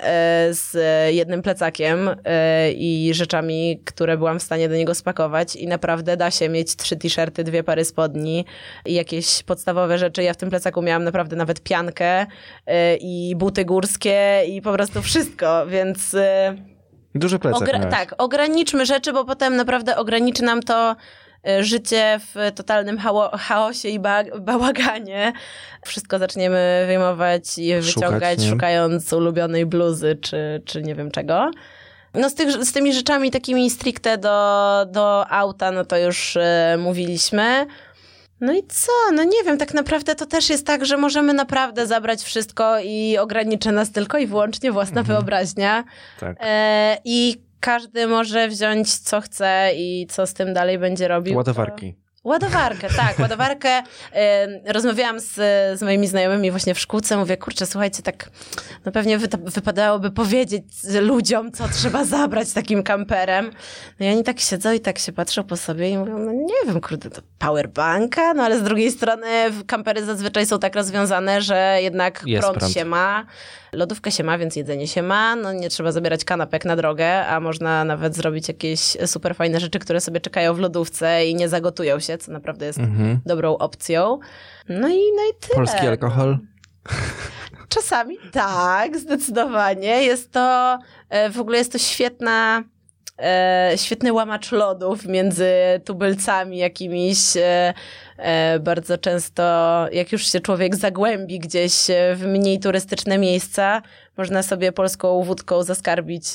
[0.52, 0.78] z
[1.14, 6.32] jednym plecakiem e, i rzeczami, które byłam w stanie do niego spakować i naprawdę da
[6.32, 8.46] się mieć trzy t-shirty, dwie pary spodni
[8.86, 10.24] i jakieś podstawowe rzeczy.
[10.24, 12.26] Ja w tym plecaku miałam naprawdę nawet piankę
[13.00, 16.16] i buty górskie i po prostu wszystko, więc...
[17.16, 20.96] Duży plecak Ogra- tak, ograniczmy rzeczy, bo potem naprawdę ograniczy nam to
[21.60, 22.98] życie w totalnym
[23.40, 25.34] chaosie i ba- bałaganie.
[25.86, 28.50] Wszystko zaczniemy wyjmować i Szukać, wyciągać, nie?
[28.50, 31.52] szukając ulubionej bluzy czy, czy nie wiem czego.
[32.14, 36.76] No z, tych, z tymi rzeczami takimi stricte do, do auta, no to już e,
[36.80, 37.66] mówiliśmy.
[38.42, 38.92] No i co?
[39.14, 43.18] No nie wiem, tak naprawdę to też jest tak, że możemy naprawdę zabrać wszystko i
[43.18, 45.18] ograniczy nas tylko i wyłącznie własna Mhm.
[45.18, 45.84] wyobraźnia.
[46.20, 46.38] Tak.
[46.40, 51.38] E, I każdy może wziąć co chce i co z tym dalej będzie robił.
[51.38, 51.95] Ładowarki.
[52.24, 53.84] Ładowarkę, tak, ładowarkę.
[54.65, 55.34] Rozmawiałam z,
[55.80, 58.30] z moimi znajomymi właśnie w szkółce, mówię, kurczę, słuchajcie, tak
[58.86, 60.63] no pewnie wypadałoby powiedzieć
[61.01, 63.51] ludziom, co trzeba zabrać takim kamperem.
[63.99, 66.65] No i oni tak siedzą i tak się patrzą po sobie i mówią, no nie
[66.65, 69.28] wiem, kurde, to powerbanka, no ale z drugiej strony
[69.67, 72.74] kampery zazwyczaj są tak rozwiązane, że jednak Jest prąd, prąd.
[72.74, 73.26] się ma,
[73.74, 77.39] lodówkę się ma, więc jedzenie się ma, no nie trzeba zabierać kanapek na drogę, a
[77.39, 81.99] można nawet zrobić jakieś super fajne rzeczy, które sobie czekają w lodówce i nie zagotują
[81.99, 83.20] się, co naprawdę jest Mhm.
[83.26, 84.20] dobrą opcją.
[84.70, 85.55] No i, no i tyle.
[85.55, 86.38] Polski alkohol.
[87.70, 90.03] Czasami tak, zdecydowanie.
[90.03, 90.80] Jest to,
[91.10, 92.64] e, w ogóle jest to świetna,
[93.20, 95.51] e, świetny łamacz lodów między
[95.86, 97.38] tubylcami jakimiś.
[97.38, 97.74] E,
[98.18, 99.43] e, bardzo często,
[99.91, 101.74] jak już się człowiek zagłębi gdzieś
[102.16, 103.82] w mniej turystyczne miejsca,
[104.18, 106.26] można sobie polską wódką zaskarbić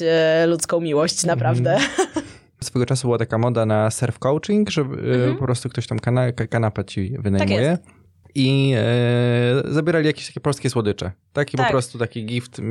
[0.47, 1.79] ludzką miłość, naprawdę.
[2.65, 5.37] Swego czasu była taka moda na surf coaching, że e, Mhm.
[5.37, 7.79] po prostu ktoś tam kana ka- kanapę ci Tak wynajmuje.
[8.35, 11.13] I e, zabierali jakieś takie polskie słodycze.
[11.33, 11.67] Taki Tak.
[11.67, 12.63] po prostu taki gift e,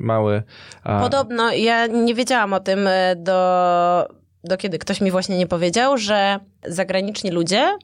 [0.00, 0.42] mały.
[0.84, 4.08] A, Podobno, ja nie wiedziałam o tym e, do,
[4.44, 7.76] do kiedy ktoś mi właśnie nie powiedział, że zagraniczni ludzie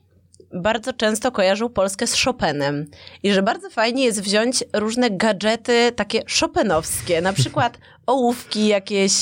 [0.53, 2.87] bardzo często kojarzą Polskę z Chopinem
[3.23, 9.13] i że bardzo fajnie jest wziąć różne gadżety takie Chopinowskie, na przykład ołówki jakieś.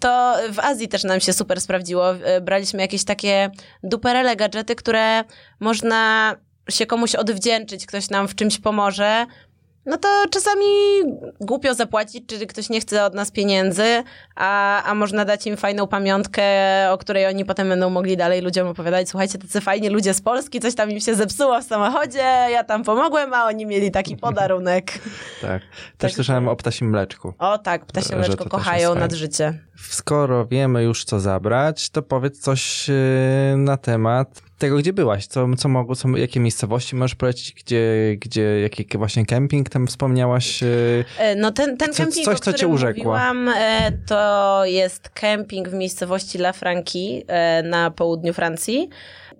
[0.00, 2.16] To w Azji też nam się super sprawdziło.
[2.16, 3.50] E, Braliśmy jakieś takie
[3.82, 5.24] duperele gadżety, które
[5.60, 6.36] można
[6.70, 9.26] się komuś odwdzięczyć, ktoś nam w czymś pomoże.
[9.90, 10.66] No to czasami
[11.40, 14.02] głupio zapłacić, czy ktoś nie chce od nas pieniędzy,
[14.36, 16.42] a, a można dać im fajną pamiątkę,
[16.90, 19.08] o której oni potem będą mogli dalej ludziom opowiadać.
[19.08, 22.84] Słuchajcie, tacy fajni ludzie z Polski, coś tam im się zepsuło w samochodzie, ja tam
[22.84, 24.92] pomogłem, a oni mieli taki podarunek.
[25.40, 25.62] Tak.
[25.62, 27.34] Też Także- słyszałem o ptasim mleczku.
[27.38, 29.58] O tak, ptasie mleczko kochają nad życie.
[29.90, 32.94] Skoro wiemy już co zabrać, to powiedz coś e,
[33.56, 37.82] na temat tego, gdzie byłaś, co, co mogło, co, jakie miejscowości możesz polecić, gdzie,
[38.18, 40.62] gdzie jaki właśnie kemping tam wspomniałaś.
[40.62, 43.04] e, No ten, ten Co- kemping, coś, co cię urzekło.
[43.04, 48.88] mówiłam, e, to jest kemping w miejscowości La Franquie e, na południu Francji.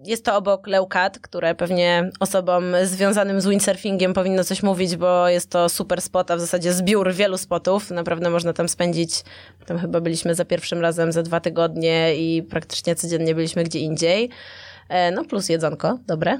[0.04, 5.50] Jest to obok Leucate, które pewnie osobom związanym z windsurfingiem powinno coś mówić, bo jest
[5.50, 7.90] to super spot, a w zasadzie zbiór wielu spotów.
[7.90, 9.10] Naprawdę można tam spędzić,
[9.66, 14.30] tam chyba byliśmy za pierwszym razem za dwa tygodnie i praktycznie codziennie byliśmy gdzie indziej.
[14.91, 16.38] E, No plus jedzonko, dobre.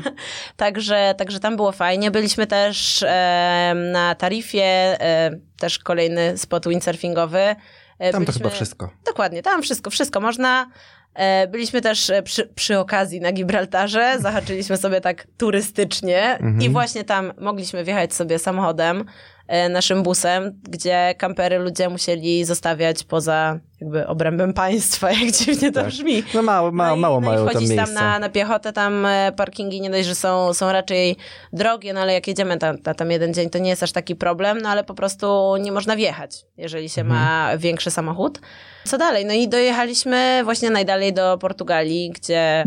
[0.56, 2.10] także, także tam było fajnie.
[2.10, 4.62] Byliśmy też e, na Tarifie,
[5.00, 7.56] e, też kolejny spot windsurfingowy.
[7.98, 8.90] Tam to byliśmy- chyba wszystko.
[9.06, 10.66] Dokładnie, tam wszystko, wszystko można.
[11.48, 16.60] Byliśmy też przy, przy okazji na Gibraltarze, zahaczyliśmy sobie tak turystycznie Mhm.
[16.62, 19.04] i właśnie tam mogliśmy wjechać sobie samochodem,
[19.70, 25.88] naszym busem, gdzie kampery ludzie musieli zostawiać poza jakby obrębem państwa, jak dziwnie to Tak.
[25.88, 26.22] brzmi.
[26.34, 27.86] No mało, mało, i- mało no i mają tam wchodzić miejsca.
[27.86, 31.16] tam na, na piechotę, tam e, parkingi nie dość, że są, są raczej
[31.52, 34.16] drogie, no ale jak jedziemy tam, na tam jeden dzień, to nie jest aż taki
[34.16, 38.40] problem, no ale po prostu nie można wjechać, jeżeli się ma większy samochód.
[38.84, 39.24] Co dalej?
[39.24, 42.64] No i dojechaliśmy właśnie najdalej do Portugalii, gdzie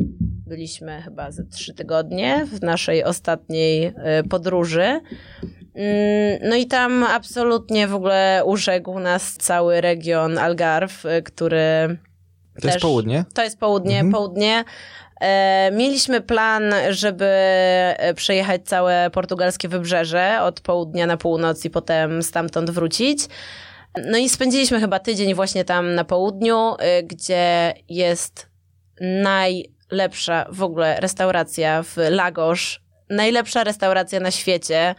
[0.50, 4.82] byliśmy chyba ze trzy tygodnie w naszej ostatniej e, podróży.
[4.84, 11.98] Mm, No i tam absolutnie w ogóle urzekł nas cały region Algarve, y, który
[12.62, 13.26] To jest też- południe?
[13.34, 14.12] to jest południe, Mhm.
[14.12, 14.64] południe.
[15.22, 22.24] E, mieliśmy plan, żeby e, przejechać całe portugalskie wybrzeże od południa na północ i potem
[22.24, 23.20] stamtąd wrócić.
[24.06, 28.50] No i spędziliśmy chyba tydzień właśnie tam na południu, e, gdzie jest
[29.92, 32.80] najlepsza w ogóle restauracja w Lagos.
[33.10, 34.96] Najlepsza restauracja na świecie,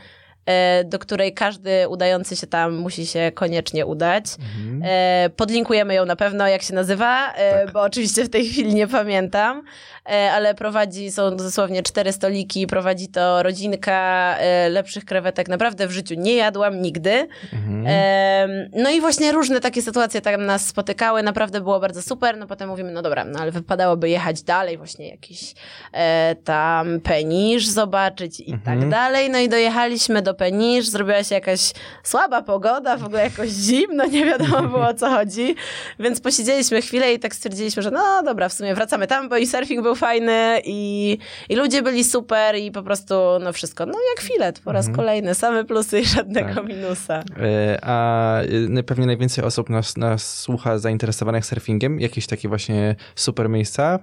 [0.85, 4.25] do której każdy udający się tam musi się koniecznie udać.
[4.39, 4.83] Mhm.
[4.85, 7.73] E, podlinkujemy ją na pewno, jak się nazywa, e, Tak.
[7.73, 9.63] bo oczywiście w tej chwili nie pamiętam,
[10.11, 15.49] e, ale prowadzi, są dosłownie cztery stoliki, prowadzi to rodzinka e, lepszych krewetek.
[15.49, 17.29] Naprawdę w życiu nie jadłam nigdy.
[17.53, 17.85] Mhm.
[17.87, 22.37] E, no i właśnie różne takie sytuacje tam nas spotykały, naprawdę było bardzo super.
[22.37, 25.55] No potem mówimy, no dobra, no ale wypadałoby jechać dalej, właśnie jakiś
[25.93, 28.81] e, tam penisz zobaczyć i Mhm.
[28.81, 29.31] tak dalej.
[29.31, 31.73] No i dojechaliśmy do do Penisz, zrobiła się jakaś
[32.03, 35.55] słaba pogoda, w ogóle jakoś zimno, nie wiadomo było o co chodzi,
[35.99, 39.47] więc posiedzieliśmy chwilę i tak stwierdziliśmy, że no dobra, w sumie wracamy tam, bo i
[39.47, 41.19] surfing był fajny i,
[41.49, 44.97] i ludzie byli super i po prostu no wszystko, no jak filet po raz Mhm.
[44.97, 46.67] kolejny, same plusy i żadnego Tak.
[46.69, 47.23] minusa.
[47.43, 48.41] E, A
[48.79, 52.01] y, pewnie najwięcej osób nas, nas słucha zainteresowanych surfingiem.
[52.01, 53.99] Jakieś takie właśnie super miejsca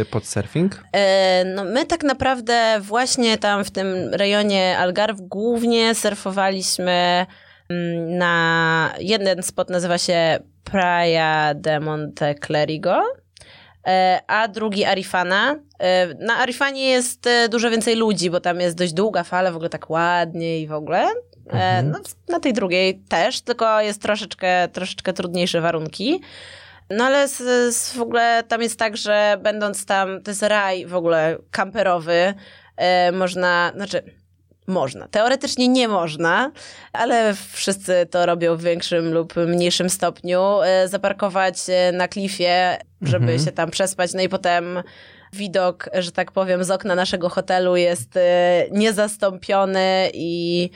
[0.00, 0.82] y, pod surfing?
[0.92, 7.26] E, No my tak naprawdę właśnie tam w tym rejonie Algarve głównie surfowaliśmy
[7.68, 13.02] mm, na jeden spot nazywa się Praia de Monte Clerigo,
[13.86, 15.56] e, a drugi Arifana.
[15.78, 19.56] E, Na Arifanie jest e, dużo więcej ludzi, bo tam jest dość długa fala, w
[19.56, 21.08] ogóle tak ładnie i w ogóle.
[21.46, 21.90] Mhm.
[21.90, 21.98] No,
[22.28, 26.20] na tej drugiej też, tylko jest troszeczkę, troszeczkę trudniejsze warunki.
[26.90, 27.38] No ale z,
[27.74, 32.34] z, w ogóle tam jest tak, że będąc tam, to jest raj w ogóle kamperowy,
[33.12, 34.02] można, znaczy
[34.70, 36.50] można, teoretycznie nie można,
[36.92, 43.24] ale wszyscy to robią w większym lub mniejszym stopniu, e, zaparkować e, na klifie, żeby
[43.32, 43.44] Mhm.
[43.44, 44.82] się tam przespać, no i potem
[45.32, 48.20] widok, że tak powiem, z okna naszego hotelu jest e,
[48.70, 50.70] niezastąpiony i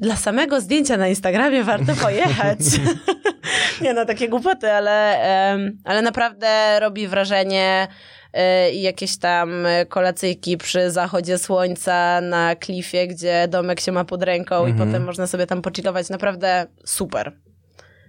[0.00, 2.58] dla samego zdjęcia na Instagramie warto pojechać.
[3.82, 5.18] Nie no, takie głupoty, ale,
[5.84, 7.88] ale naprawdę robi wrażenie
[8.72, 14.22] i jakieś tam e, kolacyjki przy zachodzie słońca na klifie, gdzie domek się ma pod
[14.22, 14.88] ręką i Mhm.
[14.88, 16.08] potem można sobie tam pochillować.
[16.10, 17.32] Naprawdę super.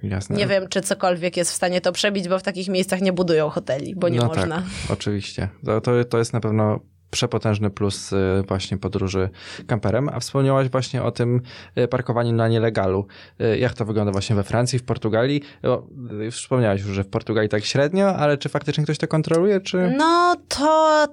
[0.04, 0.36] Jasne.
[0.36, 3.50] Nie wiem, czy cokolwiek jest w stanie to przebić, bo w takich miejscach nie budują
[3.50, 4.56] hoteli, bo nie no można.
[4.56, 5.48] Tak, oczywiście.
[5.66, 6.80] To, to, to jest na pewno
[7.12, 9.30] przepotężny plus y, właśnie podróży
[9.68, 10.10] kamperem.
[10.14, 11.42] A wspomniałaś właśnie o tym
[11.78, 13.08] y, parkowaniu na nielegalu.
[13.42, 15.42] Y, Jak to wygląda właśnie we Francji, w Portugalii?
[15.64, 15.84] O,
[16.26, 19.94] Już wspomniałaś już, że w Portugalii tak średnio, ale czy faktycznie ktoś to kontroluje, czy...
[19.98, 21.06] No to,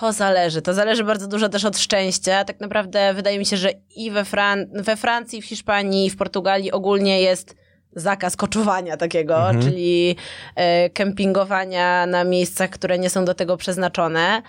[0.00, 0.62] to zależy.
[0.62, 2.44] To zależy bardzo dużo też od szczęścia.
[2.44, 6.72] Tak naprawdę wydaje mi się, że i we, Fran- we Francji, w Hiszpanii, w Portugalii
[6.72, 7.56] ogólnie jest
[7.96, 9.62] zakaz koczowania takiego, Mhm.
[9.62, 10.16] czyli
[10.94, 14.42] kempingowania na miejscach, które nie są do tego przeznaczone.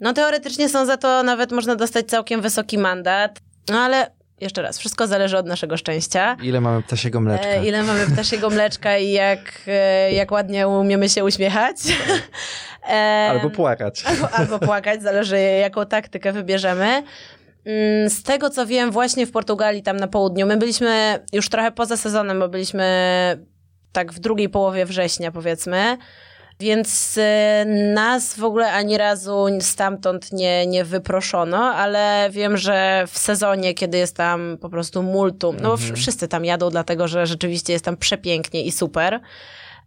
[0.00, 3.40] No teoretycznie są za to nawet można dostać całkiem wysoki mandat,
[3.70, 6.36] no ale jeszcze raz, wszystko zależy od naszego szczęścia.
[6.42, 7.48] Ile mamy ptasiego mleczka?
[7.48, 11.76] E, ile mamy ptasiego mleczka i jak, e, jak ładnie umiemy się uśmiechać.
[12.90, 14.04] E, Albo płakać.
[14.06, 17.02] Albo, albo płakać, zależy jaką taktykę wybierzemy.
[17.64, 21.72] Mm, Z tego co wiem, właśnie w Portugalii, tam na południu, my byliśmy już trochę
[21.72, 22.86] poza sezonem, bo byliśmy
[23.92, 25.98] tak w drugiej połowie września, powiedzmy.
[26.64, 33.18] Więc e, nas w ogóle ani razu stamtąd nie, nie wyproszono, ale wiem, że w
[33.18, 37.26] sezonie, kiedy jest tam po prostu multum, no bo wsz- wszyscy tam jadą, dlatego że
[37.26, 39.20] rzeczywiście jest tam przepięknie i super.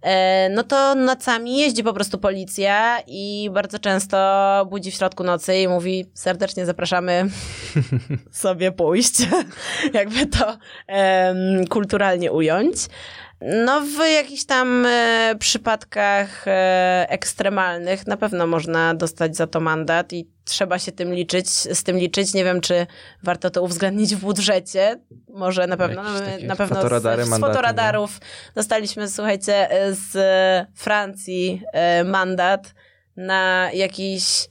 [0.01, 4.17] E, no to nocami jeździ po prostu policja i bardzo często
[4.69, 7.25] budzi w środku nocy i mówi serdecznie zapraszamy
[8.32, 9.13] sobie pójść,
[9.93, 10.57] jakby to
[10.88, 12.75] em, kulturalnie ująć.
[13.41, 20.13] No w jakichś tam e, przypadkach e, ekstremalnych na pewno można dostać za to mandat
[20.13, 22.33] i trzeba się tym liczyć, z tym liczyć.
[22.33, 22.88] Nie wiem, czy
[23.23, 24.99] warto to uwzględnić w budżecie.
[25.29, 26.03] Może na pewno.
[26.03, 28.19] My na pewno fotoradary, z, z mandaty, fotoradarów
[28.55, 30.17] dostaliśmy, słuchajcie, e, z
[30.75, 32.73] Francji e, mandat
[33.15, 34.47] na jakiś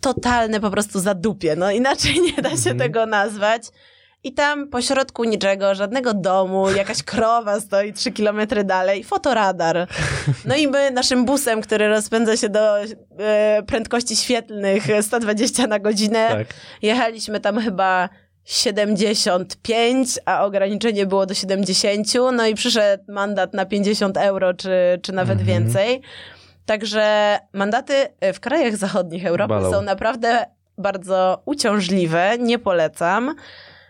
[0.00, 1.56] totalne po prostu zadupie.
[1.56, 2.78] No inaczej nie da się Mhm.
[2.78, 3.62] tego nazwać.
[4.24, 9.86] I tam pośrodku niczego, żadnego domu, jakaś krowa stoi trzy kilometry dalej, fotoradar.
[10.44, 12.86] No i my naszym busem, który rozpędza się do e,
[13.66, 16.46] prędkości świetlnych 120 na godzinę, Tak.
[16.82, 18.08] jechaliśmy tam chyba
[18.44, 24.70] 75, a ograniczenie było do 70, no i przyszedł mandat na 50 euro, czy,
[25.02, 25.46] czy nawet Mhm.
[25.62, 26.02] więcej.
[26.66, 27.94] Także mandaty
[28.34, 29.70] w krajach zachodnich Europy Balą.
[29.72, 30.44] są naprawdę
[30.78, 33.34] bardzo uciążliwe, nie polecam.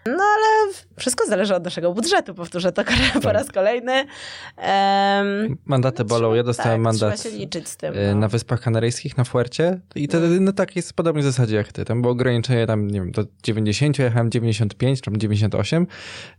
[0.06, 2.84] No ale wszystko zależy od naszego budżetu, powtórzę to
[3.14, 3.32] po Tak.
[3.34, 4.04] raz kolejny.
[4.56, 6.34] Em, Mandaty bolą.
[6.34, 7.94] Ja dostałem tak, mandat się liczyć z tym.
[7.98, 8.20] e, No.
[8.20, 11.84] na Wyspach Kanaryjskich, na Fuercie i to no, tak jest w podobnej zasadzie jak ty.
[11.84, 15.86] Tam było ograniczenie tam, nie wiem, do 90, ja jechałem 95 czy 98.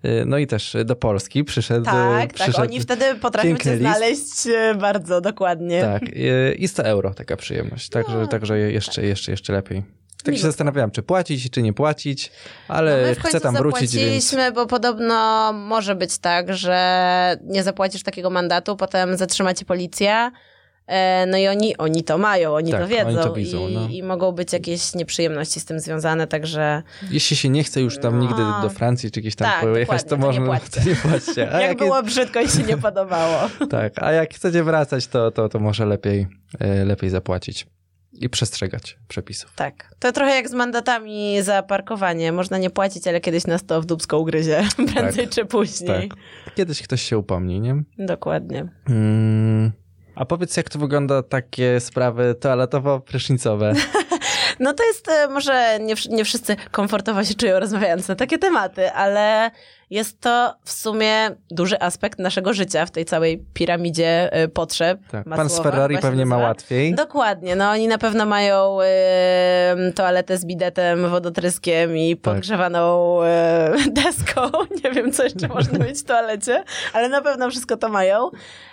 [0.03, 1.85] E, No i też do Polski przyszedł...
[1.85, 2.65] Tak, przyszedł tak.
[2.69, 3.81] Oni wtedy potrafią cię list.
[3.81, 5.81] znaleźć e, bardzo dokładnie.
[5.81, 7.89] Tak, e, i 100 euro taka przyjemność.
[7.89, 10.00] Także, No, także jeszcze, jeszcze, jeszcze lepiej.
[10.23, 10.51] Tak się Miło.
[10.51, 12.31] zastanawiałem, czy płacić, czy nie płacić,
[12.69, 14.35] No ale w chcę tam wrócić, więc...
[14.55, 20.31] bo podobno może być tak, że nie zapłacisz takiego mandatu, potem zatrzyma cię policja.
[20.87, 23.73] e, No i oni, oni to mają, oni Tak, to wiedzą oni to widzą, i,
[23.75, 23.87] no.
[23.87, 28.15] i mogą być jakieś nieprzyjemności z tym związane, także Jeśli się nie chce już tam
[28.19, 28.21] No.
[28.21, 30.81] nigdy do Francji czy gdzieś tam Tak, pojechać, to to nie można płaćcie.
[30.81, 31.41] to nie płaćcie.
[31.53, 33.49] Jak jak, było brzydko i się nie podobało.
[33.71, 36.27] tak, a jak chcecie wracać, to, to, to może lepiej,
[36.59, 37.67] e, lepiej zapłacić.
[38.13, 39.53] I przestrzegać przepisów.
[39.55, 39.95] Tak.
[39.99, 42.31] To trochę jak z mandatami za parkowanie.
[42.31, 44.63] Można nie płacić, ale kiedyś nas to w dubsko ugryzie.
[44.93, 45.35] Prędzej Tak.
[45.35, 46.09] czy później.
[46.09, 46.19] Tak.
[46.55, 47.83] Kiedyś ktoś się upomni, nie?
[47.97, 48.67] Dokładnie.
[48.89, 49.71] Mm.
[50.15, 53.73] A powiedz, jak to wygląda takie sprawy toaletowo-prysznicowe?
[54.59, 58.91] No to jest, e, może nie, nie wszyscy komfortowo się czują rozmawiając na takie tematy,
[58.91, 59.51] ale
[59.91, 64.99] jest to w sumie duży aspekt naszego życia w tej całej piramidzie e, potrzeb.
[65.11, 65.25] Tak.
[65.35, 66.95] Pan z Ferrari pewnie ma łatwiej.
[66.95, 72.21] Dokładnie, no oni na pewno mają e, toaletę z bidetem, wodotryskiem i Tak.
[72.33, 73.71] podgrzewaną e,
[74.03, 74.41] deską.
[74.83, 76.63] Nie wiem, co jeszcze można mieć w toalecie,
[76.93, 78.29] ale na pewno wszystko to mają.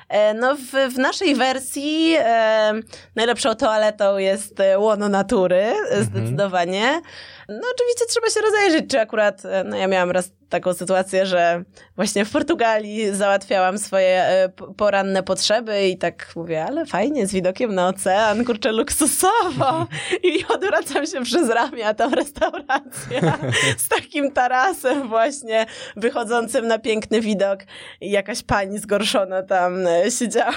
[0.09, 2.73] E, no w, w naszej wersji e,
[3.17, 7.01] najlepszą toaletą jest e, łono natury, e, zdecydowanie.
[7.49, 11.65] No oczywiście trzeba się rozejrzeć, czy akurat, e, no ja miałam raz taką sytuację, że
[11.97, 17.75] właśnie w Portugalii załatwiałam swoje e, poranne potrzeby i tak mówię, ale fajnie, z widokiem
[17.75, 19.87] na ocean, kurczę, luksusowo.
[20.23, 23.39] I odwracam się przez ramię, a tam restauracja
[23.79, 27.61] z takim tarasem właśnie wychodzącym na piękny widok
[28.01, 30.55] i jakaś pani zgorszona tam e, siedziała,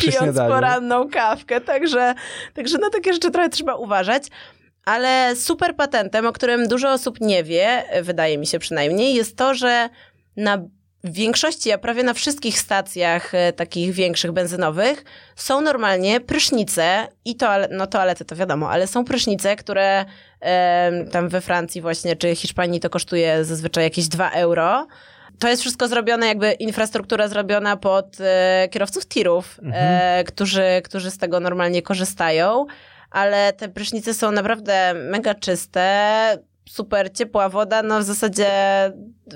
[0.00, 1.60] pijąc poranną kawkę.
[1.60, 2.14] Także,
[2.54, 4.30] także na takie rzeczy trochę trzeba uważać.
[4.84, 9.54] Ale super patentem, o którym dużo osób nie wie, wydaje mi się przynajmniej, jest to,
[9.54, 9.88] że
[10.36, 10.58] na
[11.04, 15.04] większości, a prawie na wszystkich stacjach e, takich większych benzynowych
[15.36, 20.04] są normalnie prysznice i toale no toalety to wiadomo, ale są prysznice, które
[20.40, 24.86] e, tam we Francji właśnie czy Hiszpanii to kosztuje zazwyczaj jakieś 2 euro.
[25.38, 31.18] To jest wszystko zrobione, jakby infrastruktura zrobiona pod e, kierowców tirów, e, którzy, którzy z
[31.18, 32.66] tego normalnie korzystają
[33.14, 36.38] ale te prysznice są naprawdę mega czyste,
[36.68, 38.48] super ciepła woda, no w zasadzie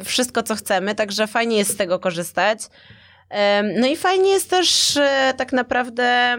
[0.05, 2.59] wszystko, co chcemy, także fajnie jest z tego korzystać.
[3.81, 6.37] No i fajnie jest też e, tak naprawdę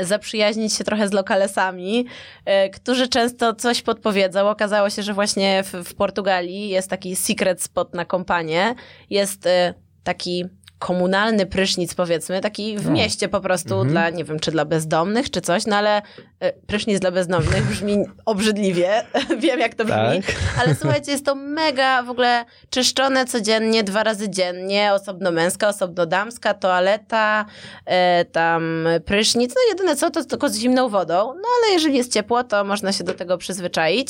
[0.00, 2.06] zaprzyjaźnić się trochę z lokalesami,
[2.44, 4.48] e, którzy często coś podpowiedzą.
[4.48, 8.74] Okazało się, że właśnie w, w Portugalii jest taki secret spot na kompanie.
[9.10, 9.74] Jest e,
[10.04, 10.44] taki
[10.86, 12.90] komunalny prysznic, powiedzmy, taki w No.
[12.92, 13.88] mieście po prostu Mhm.
[13.90, 16.02] dla, nie wiem, czy dla bezdomnych, czy coś, no ale
[16.40, 19.02] e, prysznic dla bezdomnych brzmi obrzydliwie.
[19.42, 20.22] Wiem, jak to brzmi.
[20.26, 20.36] Tak.
[20.60, 26.06] Ale słuchajcie, jest to mega w ogóle czyszczone codziennie, dwa razy dziennie, osobno męska, osobno
[26.06, 27.44] damska, toaleta,
[27.86, 29.50] e, tam prysznic.
[29.54, 31.14] No jedyne co, to tylko z zimną wodą.
[31.34, 34.08] No ale jeżeli jest ciepło, to można się do tego przyzwyczaić.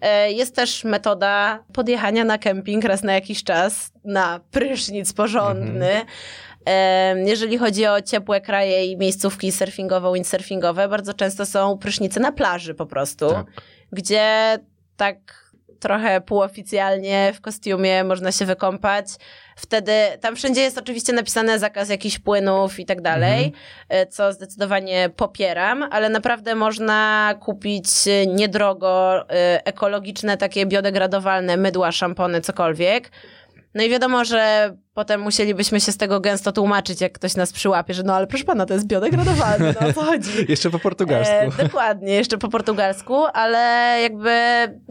[0.00, 5.90] E, jest też metoda podjechania na kemping raz na jakiś czas na prysznic porządny.
[6.64, 12.74] Em, Jeżeli chodzi o ciepłe kraje i miejscówki surfingowo-windsurfingowe, bardzo często są prysznice na plaży
[12.74, 13.46] po prostu, Tak.
[13.92, 14.58] gdzie
[14.96, 15.45] tak
[15.86, 19.06] trochę półoficjalnie w kostiumie można się wykąpać.
[19.56, 23.52] Wtedy tam wszędzie jest oczywiście napisane zakaz jakichś płynów i tak dalej,
[23.88, 31.92] e, co zdecydowanie popieram, ale naprawdę można kupić e, niedrogo e, ekologiczne, takie biodegradowalne mydła,
[31.92, 33.10] szampony, cokolwiek.
[33.76, 37.94] No i wiadomo, że potem musielibyśmy się z tego gęsto tłumaczyć, jak ktoś nas przyłapie,
[37.94, 40.30] że no ale proszę pana, to jest biodegradowalne, no o co chodzi?
[40.48, 41.34] Jeszcze po portugalsku.
[41.34, 43.58] E, dokładnie, jeszcze po portugalsku, ale
[44.02, 44.32] jakby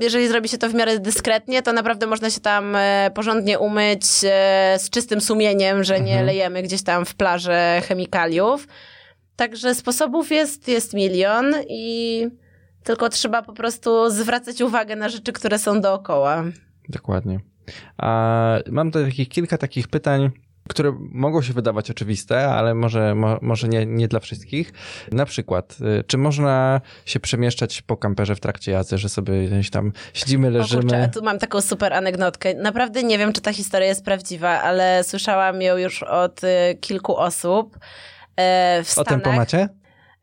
[0.01, 4.03] jeżeli zrobi się to w miarę dyskretnie, to naprawdę można się tam e, porządnie umyć
[4.23, 6.25] e, z czystym sumieniem, że nie Mhm.
[6.25, 8.67] lejemy gdzieś tam w plażę chemikaliów.
[9.35, 12.27] Także sposobów jest, jest milion i
[12.83, 16.43] tylko trzeba po prostu zwracać uwagę na rzeczy, które są dookoła.
[16.89, 17.39] Dokładnie.
[17.97, 20.29] A mam tutaj takich, kilka takich pytań,
[20.69, 24.73] które mogą się wydawać oczywiste, ale może, mo, może nie, nie dla wszystkich.
[25.11, 29.69] Na przykład, y, czy można się przemieszczać po kamperze w trakcie jazdy, że sobie gdzieś
[29.69, 31.09] tam siedzimy, O kurczę, leżymy?
[31.13, 32.53] tu mam taką super anegdotkę.
[32.53, 36.47] Naprawdę nie wiem, czy ta historia jest prawdziwa, ale słyszałam ją już od y,
[36.81, 37.77] kilku osób.
[38.35, 39.07] E, w O Stanach.
[39.07, 39.69] tempomacie?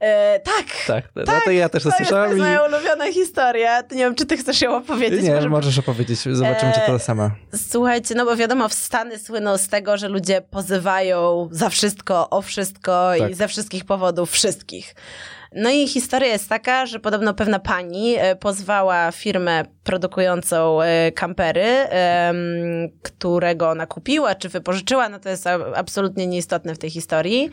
[0.02, 0.66] E, tak.
[0.86, 2.40] Tak, no to ja też to, To jest, to jest i...
[2.40, 3.82] moja ulubiona historia.
[3.82, 5.22] To nie wiem, czy ty chcesz ją opowiedzieć.
[5.22, 7.30] Nie, Może- możesz opowiedzieć, zobaczymy, czy to E, sama.
[7.70, 12.42] Słuchajcie, no bo wiadomo, w Stany słyną z tego, że ludzie pozywają za wszystko, o
[12.42, 13.34] wszystko i Tak.
[13.34, 14.94] ze wszystkich powodów wszystkich.
[15.54, 20.78] No i historia jest taka, że podobno pewna pani e, pozwała firmę produkującą
[21.14, 21.66] kampery,
[23.02, 27.50] którego ona kupiła czy wypożyczyła, no to jest absolutnie nieistotne w tej historii.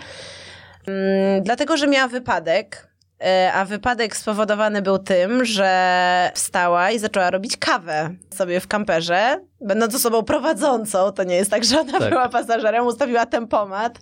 [0.87, 2.87] Mm, Dlatego, że miała wypadek,
[3.25, 9.39] e, a wypadek spowodowany był tym, że wstała i zaczęła robić kawę sobie w kamperze,
[9.61, 11.11] będąc osobą prowadzącą.
[11.11, 12.09] To nie jest tak, że ona Tak.
[12.09, 13.99] była pasażerem, ustawiła tempomat.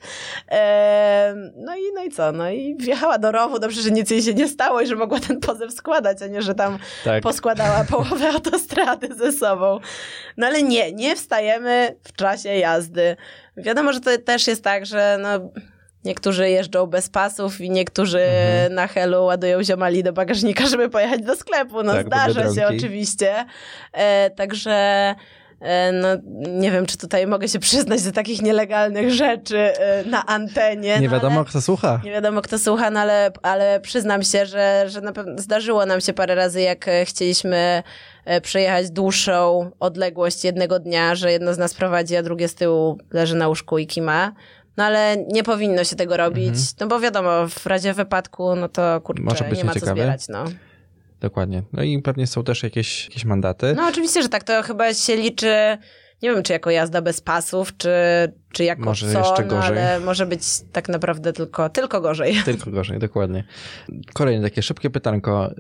[0.52, 2.32] E, No i, no i co?
[2.32, 3.60] No i wjechała do rowu.
[3.60, 6.42] Dobrze, że nic jej się nie stało i że mogła ten pozew składać, a nie,
[6.42, 7.24] że tam Tak.
[7.24, 9.80] poskładała połowę autostrady ze sobą.
[10.38, 13.16] No ale nie, nie wstajemy w czasie jazdy.
[13.58, 15.30] Wiadomo, że to też jest tak, że no,
[16.08, 18.74] Niektórzy jeżdżą bez pasów i niektórzy Mhm.
[18.74, 21.84] na helu ładują ziomali do bagażnika, żeby pojechać do sklepu.
[21.84, 23.46] No Tak, zdarza się oczywiście.
[23.94, 24.72] E, także
[25.62, 26.08] e, no,
[26.50, 31.00] nie wiem, czy tutaj mogę się przyznać do takich nielegalnych rzeczy e, na antenie.
[31.00, 31.46] Nie no, wiadomo, ale...
[31.46, 32.02] kto słucha.
[32.04, 36.02] Nie wiadomo, kto słucha, no ale, ale przyznam się, że, że na pewno zdarzyło nam
[36.02, 37.84] się parę razy, jak e, chcieliśmy
[38.42, 43.36] przejechać dłuższą odległość jednego dnia, że jedno z nas prowadzi, a drugie z tyłu leży
[43.36, 44.32] na łóżku i kima.
[44.78, 49.02] No ale nie powinno się tego robić, no bo wiadomo, w razie wypadku, no to
[49.02, 49.38] kurczę, Mhm.
[49.40, 50.02] Może być nie ma co nieciekawe.
[50.02, 50.44] zbierać, no.
[51.22, 51.64] Dokładnie.
[51.74, 53.74] No i pewnie są też jakieś, jakieś mandaty.
[53.78, 55.78] No oczywiście, że tak, to chyba się liczy,
[56.24, 57.90] nie wiem, czy jako jazda bez pasów, czy,
[58.52, 59.78] czy jako Może co, jeszcze no, gorzej.
[59.78, 62.36] ale może być tak naprawdę tylko, tylko gorzej.
[62.46, 63.44] Tylko gorzej, dokładnie.
[64.14, 65.52] Kolejne takie szybkie pytanko.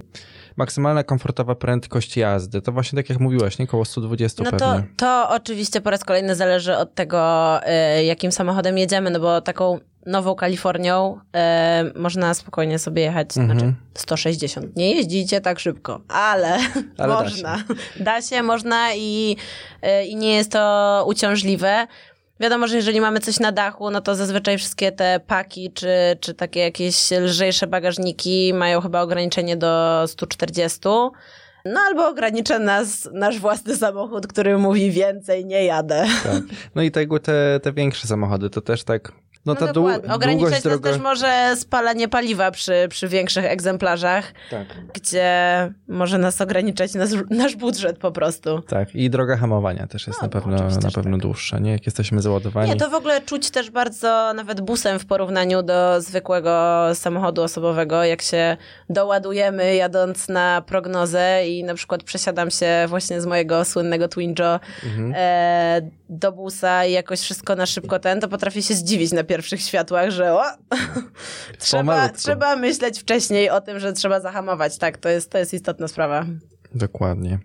[0.57, 3.67] Maksymalna komfortowa prędkość jazdy, to właśnie tak jak mówiłaś, nie?
[3.67, 4.87] Koło 120 No to, pewnie.
[4.97, 7.59] to oczywiście po raz kolejny zależy od tego,
[7.99, 11.19] y, jakim samochodem jedziemy, no bo taką nową Kalifornią
[11.95, 13.59] y, można spokojnie sobie jechać, Mhm.
[13.59, 14.75] znaczy 160.
[14.75, 16.57] Nie jeździcie tak szybko, ale,
[16.97, 17.63] Ale da można.
[17.99, 18.43] Da się.
[18.43, 19.35] można i,
[20.01, 21.87] y, i nie jest to uciążliwe.
[22.39, 25.88] Wiadomo, że jeżeli mamy coś na dachu, no to zazwyczaj wszystkie te paki, czy,
[26.19, 30.79] czy takie jakieś lżejsze bagażniki mają chyba ograniczenie do 140.
[31.65, 36.05] No albo ogranicza nas nasz własny samochód, który mówi więcej, nie jadę.
[36.23, 36.43] Tak.
[36.75, 39.11] No i tego te, te większe samochody, to też tak...
[39.47, 40.11] No, ta dłu-.
[40.13, 40.91] Ograniczać droga...
[40.91, 44.67] też może spalanie paliwa przy, przy większych egzemplarzach, Tak.
[44.93, 45.27] gdzie
[45.87, 48.61] może nas ograniczać nas, nasz budżet po prostu.
[48.61, 51.21] Tak, i droga hamowania też jest No, na pewno, na pewno tak.
[51.21, 51.71] dłuższa, nie?
[51.71, 52.69] Jak jesteśmy załadowani.
[52.69, 58.03] Nie, to w ogóle czuć też bardzo nawet busem w porównaniu do zwykłego samochodu osobowego.
[58.03, 58.57] Jak się
[58.89, 65.13] doładujemy jadąc na prognozę i na przykład przesiadam się właśnie z mojego słynnego Twinjo Mhm.
[65.15, 69.61] e, do busa i jakoś wszystko na szybko ten, to potrafię się zdziwić na pierwszych
[69.61, 70.43] światłach, że o,
[71.59, 74.77] trzeba, trzeba myśleć wcześniej o tym, że trzeba zahamować.
[74.77, 76.25] Tak, to jest, to jest istotna sprawa.
[76.76, 77.39] Dokładnie.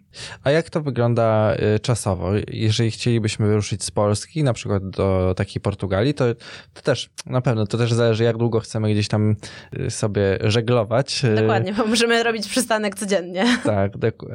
[0.44, 2.30] A jak to wygląda y, czasowo?
[2.48, 6.24] Jeżeli chcielibyśmy wyruszyć z Polski, na przykład do takiej Portugalii, to,
[6.74, 9.36] to też, na pewno, to też zależy, jak długo chcemy gdzieś tam
[9.80, 11.24] y, sobie żeglować.
[11.24, 13.44] Y, Dokładnie, bo możemy robić przystanek codziennie.
[13.64, 13.92] Tak,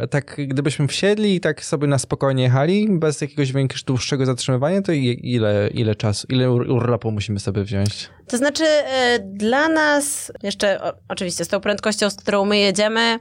[0.09, 4.91] tak, gdybyśmy wsiedli i tak sobie na spokojnie jechali, bez jakiegoś większego, dłuższego zatrzymywania, to
[4.91, 8.09] ile, ile czasu, ile ur- urlopu musimy sobie wziąć?
[8.27, 8.63] To znaczy,
[9.23, 13.19] dla nas, jeszcze oczywiście z tą prędkością, z którą my jedziemy,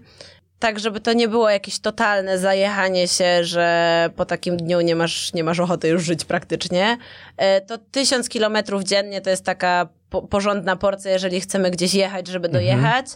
[0.59, 5.33] tak, żeby to nie było jakieś totalne zajechanie się, że po takim dniu nie masz,
[5.33, 6.99] nie masz ochoty już żyć praktycznie,
[7.37, 12.29] e, to tysiąc kilometrów dziennie to jest taka po, porządna porcja, jeżeli chcemy gdzieś jechać,
[12.29, 13.07] żeby dojechać.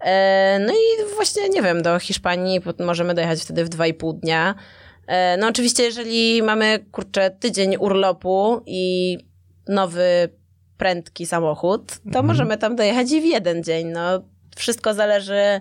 [0.00, 4.12] E, No i właśnie, nie wiem, do Hiszpanii możemy dojechać wtedy w dwa i pół
[4.12, 4.54] dnia.
[5.06, 9.18] E, No oczywiście, jeżeli mamy, kurczę, tydzień urlopu i
[9.68, 10.28] nowy
[10.78, 12.26] prędki samochód, to Mhm.
[12.26, 13.86] możemy tam dojechać i w jeden dzień.
[13.86, 14.00] No,
[14.56, 15.60] wszystko zależy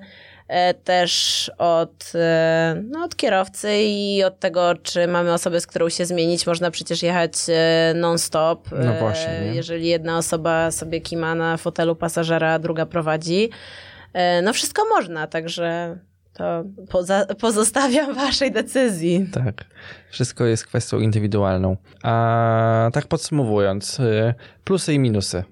[0.83, 6.05] też od, e, no, od kierowcy i od tego, czy mamy osobę, z którą się
[6.05, 6.47] zmienić.
[6.47, 8.69] Można przecież jechać e, non-stop.
[8.71, 9.55] No e, właśnie, nie?
[9.55, 13.49] Jeżeli jedna osoba sobie kima na fotelu pasażera, a druga prowadzi.
[14.13, 15.97] E, No wszystko można, także
[16.33, 19.27] to poza, pozostawiam waszej decyzji.
[19.33, 19.65] Tak,
[20.09, 21.77] wszystko jest kwestią indywidualną.
[22.03, 24.01] A tak podsumowując,
[24.63, 25.43] plusy i minusy.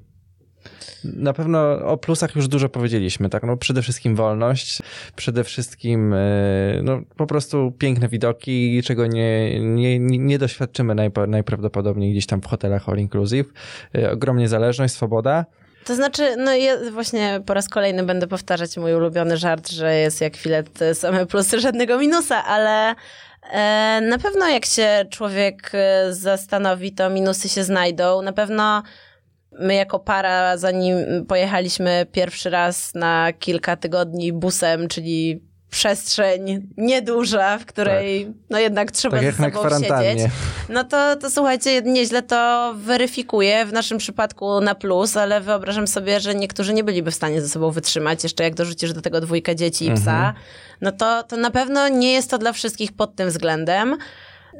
[1.13, 3.43] Na pewno o plusach już dużo powiedzieliśmy, tak?
[3.43, 4.81] No przede wszystkim wolność,
[5.15, 10.95] przede wszystkim y, no, po prostu piękne widoki, czego nie, nie, nie doświadczymy
[11.27, 13.47] najprawdopodobniej gdzieś tam w hotelach all inclusive.
[13.97, 15.45] Y, Ogromnie zależność, swoboda.
[15.85, 20.21] To znaczy, no ja właśnie po raz kolejny będę powtarzać mój ulubiony żart, że jest
[20.21, 22.95] jak filet same plusy, żadnego minusa, ale
[23.51, 28.21] e, na pewno jak się człowiek e, zastanowi, to minusy się znajdą.
[28.21, 28.83] Na pewno
[29.59, 37.65] my jako para, zanim pojechaliśmy pierwszy raz na kilka tygodni busem, czyli przestrzeń nieduża, w
[37.65, 40.31] której no jednak trzeba tak ze sobą siedzieć.
[40.69, 46.19] No to, to słuchajcie, nieźle to weryfikuje, w naszym przypadku na plus, ale wyobrażam sobie,
[46.19, 49.55] że niektórzy nie byliby w stanie ze sobą wytrzymać, jeszcze jak dorzucisz do tego dwójkę
[49.55, 50.33] dzieci i psa, Mhm.
[50.81, 53.97] no to, to na pewno nie jest to dla wszystkich pod tym względem.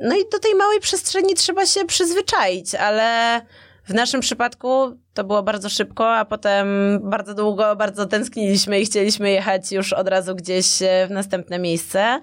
[0.01, 3.41] No i do tej małej przestrzeni trzeba się przyzwyczaić, ale
[3.85, 6.67] w naszym przypadku to było bardzo szybko, a potem
[7.09, 12.21] bardzo długo bardzo tęskniliśmy i chcieliśmy jechać już od razu gdzieś e, w następne miejsce.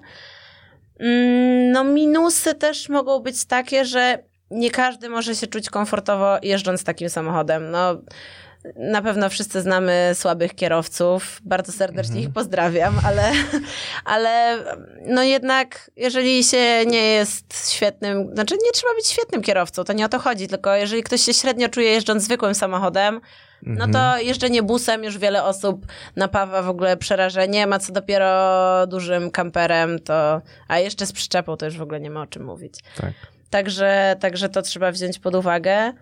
[0.99, 6.83] Mm, No, minusy też mogą być takie, że nie każdy może się czuć komfortowo jeżdżąc
[6.83, 7.71] takim samochodem.
[7.71, 8.01] No,
[8.75, 11.41] Na pewno wszyscy znamy słabych kierowców.
[11.43, 13.31] Bardzo serdecznie ich pozdrawiam, ale,
[14.05, 14.57] ale
[15.05, 20.05] no jednak, jeżeli się nie jest świetnym, znaczy nie trzeba być świetnym kierowcą, to nie
[20.05, 23.21] o to chodzi, tylko jeżeli ktoś się średnio czuje jeżdżąc zwykłym samochodem,
[23.65, 25.85] no to jeżdżenie busem już wiele osób
[26.15, 31.65] napawa w ogóle przerażeniem, a co dopiero dużym kamperem, to, a jeszcze z przyczepą to
[31.65, 32.79] już w ogóle nie ma o czym mówić.
[32.97, 33.13] Tak.
[33.49, 35.93] Także, także to trzeba wziąć pod uwagę.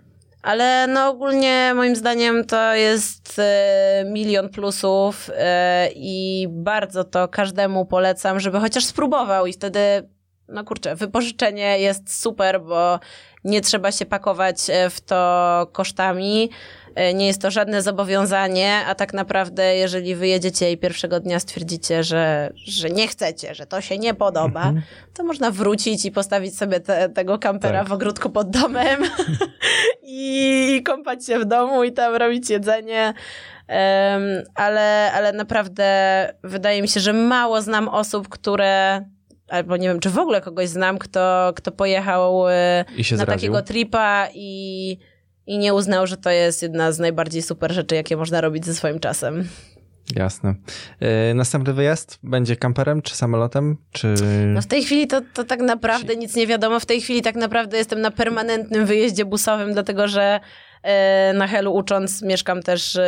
[0.41, 7.85] Ale no ogólnie moim zdaniem to jest e, milion plusów e, i bardzo to każdemu
[7.85, 9.79] polecam, żeby chociaż spróbował i wtedy,
[10.47, 12.99] no kurczę, wypożyczenie jest super, bo
[13.43, 16.49] nie trzeba się pakować e, w to kosztami.
[16.95, 22.03] E, Nie jest to żadne zobowiązanie, a tak naprawdę, jeżeli wyjedziecie i pierwszego dnia stwierdzicie,
[22.03, 24.73] że, że nie chcecie, że to się nie podoba,
[25.13, 27.87] to można wrócić i postawić sobie te, tego kampera Tak.
[27.89, 28.99] w ogródku pod domem
[30.03, 33.13] i, kąpać się w domu i tam robić jedzenie.
[33.67, 34.21] Em,
[34.55, 35.85] ale, ale naprawdę
[36.43, 39.05] wydaje mi się, że mało znam osób, które.
[39.49, 43.25] Albo nie wiem, czy w ogóle kogoś znam, kto, kto pojechał e, na zraził.
[43.25, 44.97] takiego tripa i,
[45.52, 48.74] i nie uznał, że to jest jedna z najbardziej super rzeczy, jakie można robić ze
[48.74, 49.47] swoim czasem.
[50.16, 50.56] Jasne.
[50.99, 53.78] E, następny wyjazd będzie kamperem czy samolotem?
[53.91, 54.16] Czy...
[54.47, 56.80] No w tej chwili to, to tak naprawdę nic nie wiadomo.
[56.80, 60.39] W tej chwili tak naprawdę jestem na permanentnym wyjeździe busowym, dlatego że
[60.84, 62.99] e, na Helu ucząc mieszkam też e,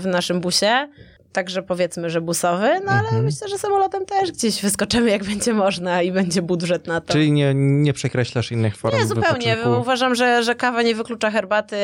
[0.00, 0.88] w naszym busie.
[1.32, 3.24] Także powiedzmy, że busowy, no ale Mhm.
[3.24, 7.12] myślę, że samolotem też gdzieś wyskoczymy, jak będzie można i będzie budżet na to.
[7.12, 9.56] Czyli nie, nie przekreślasz innych form Nie, zupełnie.
[9.56, 9.80] wypoczynku?
[9.80, 11.76] Uważam, że, że kawa nie wyklucza herbaty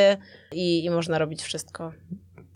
[0.52, 1.92] i, i można robić wszystko.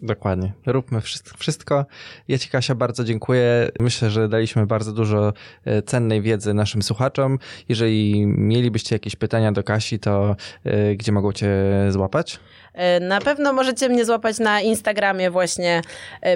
[0.02, 0.52] Dokładnie.
[0.66, 1.00] Róbmy
[1.38, 1.86] wszystko.
[2.28, 3.70] Ja Ci, Kasia, bardzo dziękuję.
[3.80, 5.32] Myślę, że daliśmy bardzo dużo
[5.64, 7.38] e, cennej wiedzy naszym słuchaczom.
[7.68, 11.50] Jeżeli mielibyście jakieś pytania do Kasi, to e, gdzie mogą Cię
[11.88, 12.40] złapać?
[12.74, 15.82] E, Na pewno możecie mnie złapać na Instagramie właśnie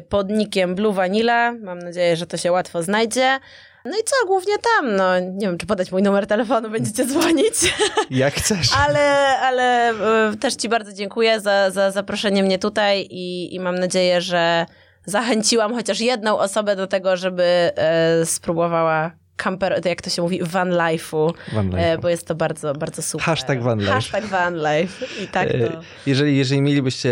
[0.09, 1.53] pod nickiem Blue Vanilla.
[1.53, 3.39] Mam nadzieję, że to się łatwo znajdzie.
[3.87, 7.55] No i co, głównie tam, no nie wiem, czy podać mój numer telefonu, będziecie dzwonić,
[8.11, 8.69] Jak chcesz.
[8.87, 13.79] ale, ale e, też ci bardzo dziękuję za, za zaproszenie mnie tutaj i, i mam
[13.79, 14.67] nadzieję, że
[15.07, 17.43] zachęciłam chociaż jedną osobę do tego, żeby
[17.77, 21.99] e, spróbowała camper, to jak to się mówi, van life'u, Van e, life.
[22.03, 23.25] bo jest to bardzo, bardzo super.
[23.27, 23.93] Hashtag van life.
[23.93, 25.57] Hashtag van life i tak to...
[25.57, 27.11] E, Jeżeli, jeżeli mielibyście,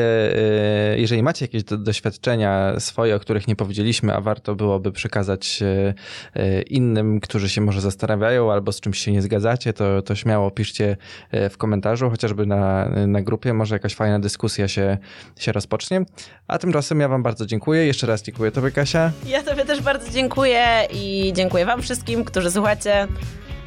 [0.92, 5.62] e, jeżeli macie jakieś do, doświadczenia swoje, o których nie powiedzieliśmy, a warto byłoby przekazać
[5.62, 5.94] e,
[6.34, 10.50] e, innym, którzy się może zastanawiają albo z czymś się nie zgadzacie, to, to śmiało
[10.50, 10.96] piszcie
[11.30, 14.98] e, w komentarzu, chociażby na, na grupie, może jakaś fajna dyskusja się,
[15.38, 16.02] się rozpocznie.
[16.48, 17.86] A tymczasem ja wam bardzo dziękuję.
[17.86, 19.12] Jeszcze raz dziękuję tobie, Kasia.
[19.26, 21.82] Ja Tobie też bardzo dziękuję i dziękuję Wam
[22.14, 23.08] wszystkim, którzy słuchacie.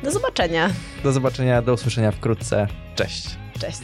[0.04, 0.70] Do zobaczenia.
[1.04, 2.68] Do zobaczenia, do usłyszenia wkrótce.
[2.96, 3.30] Cześć.
[3.60, 3.82] Cześć.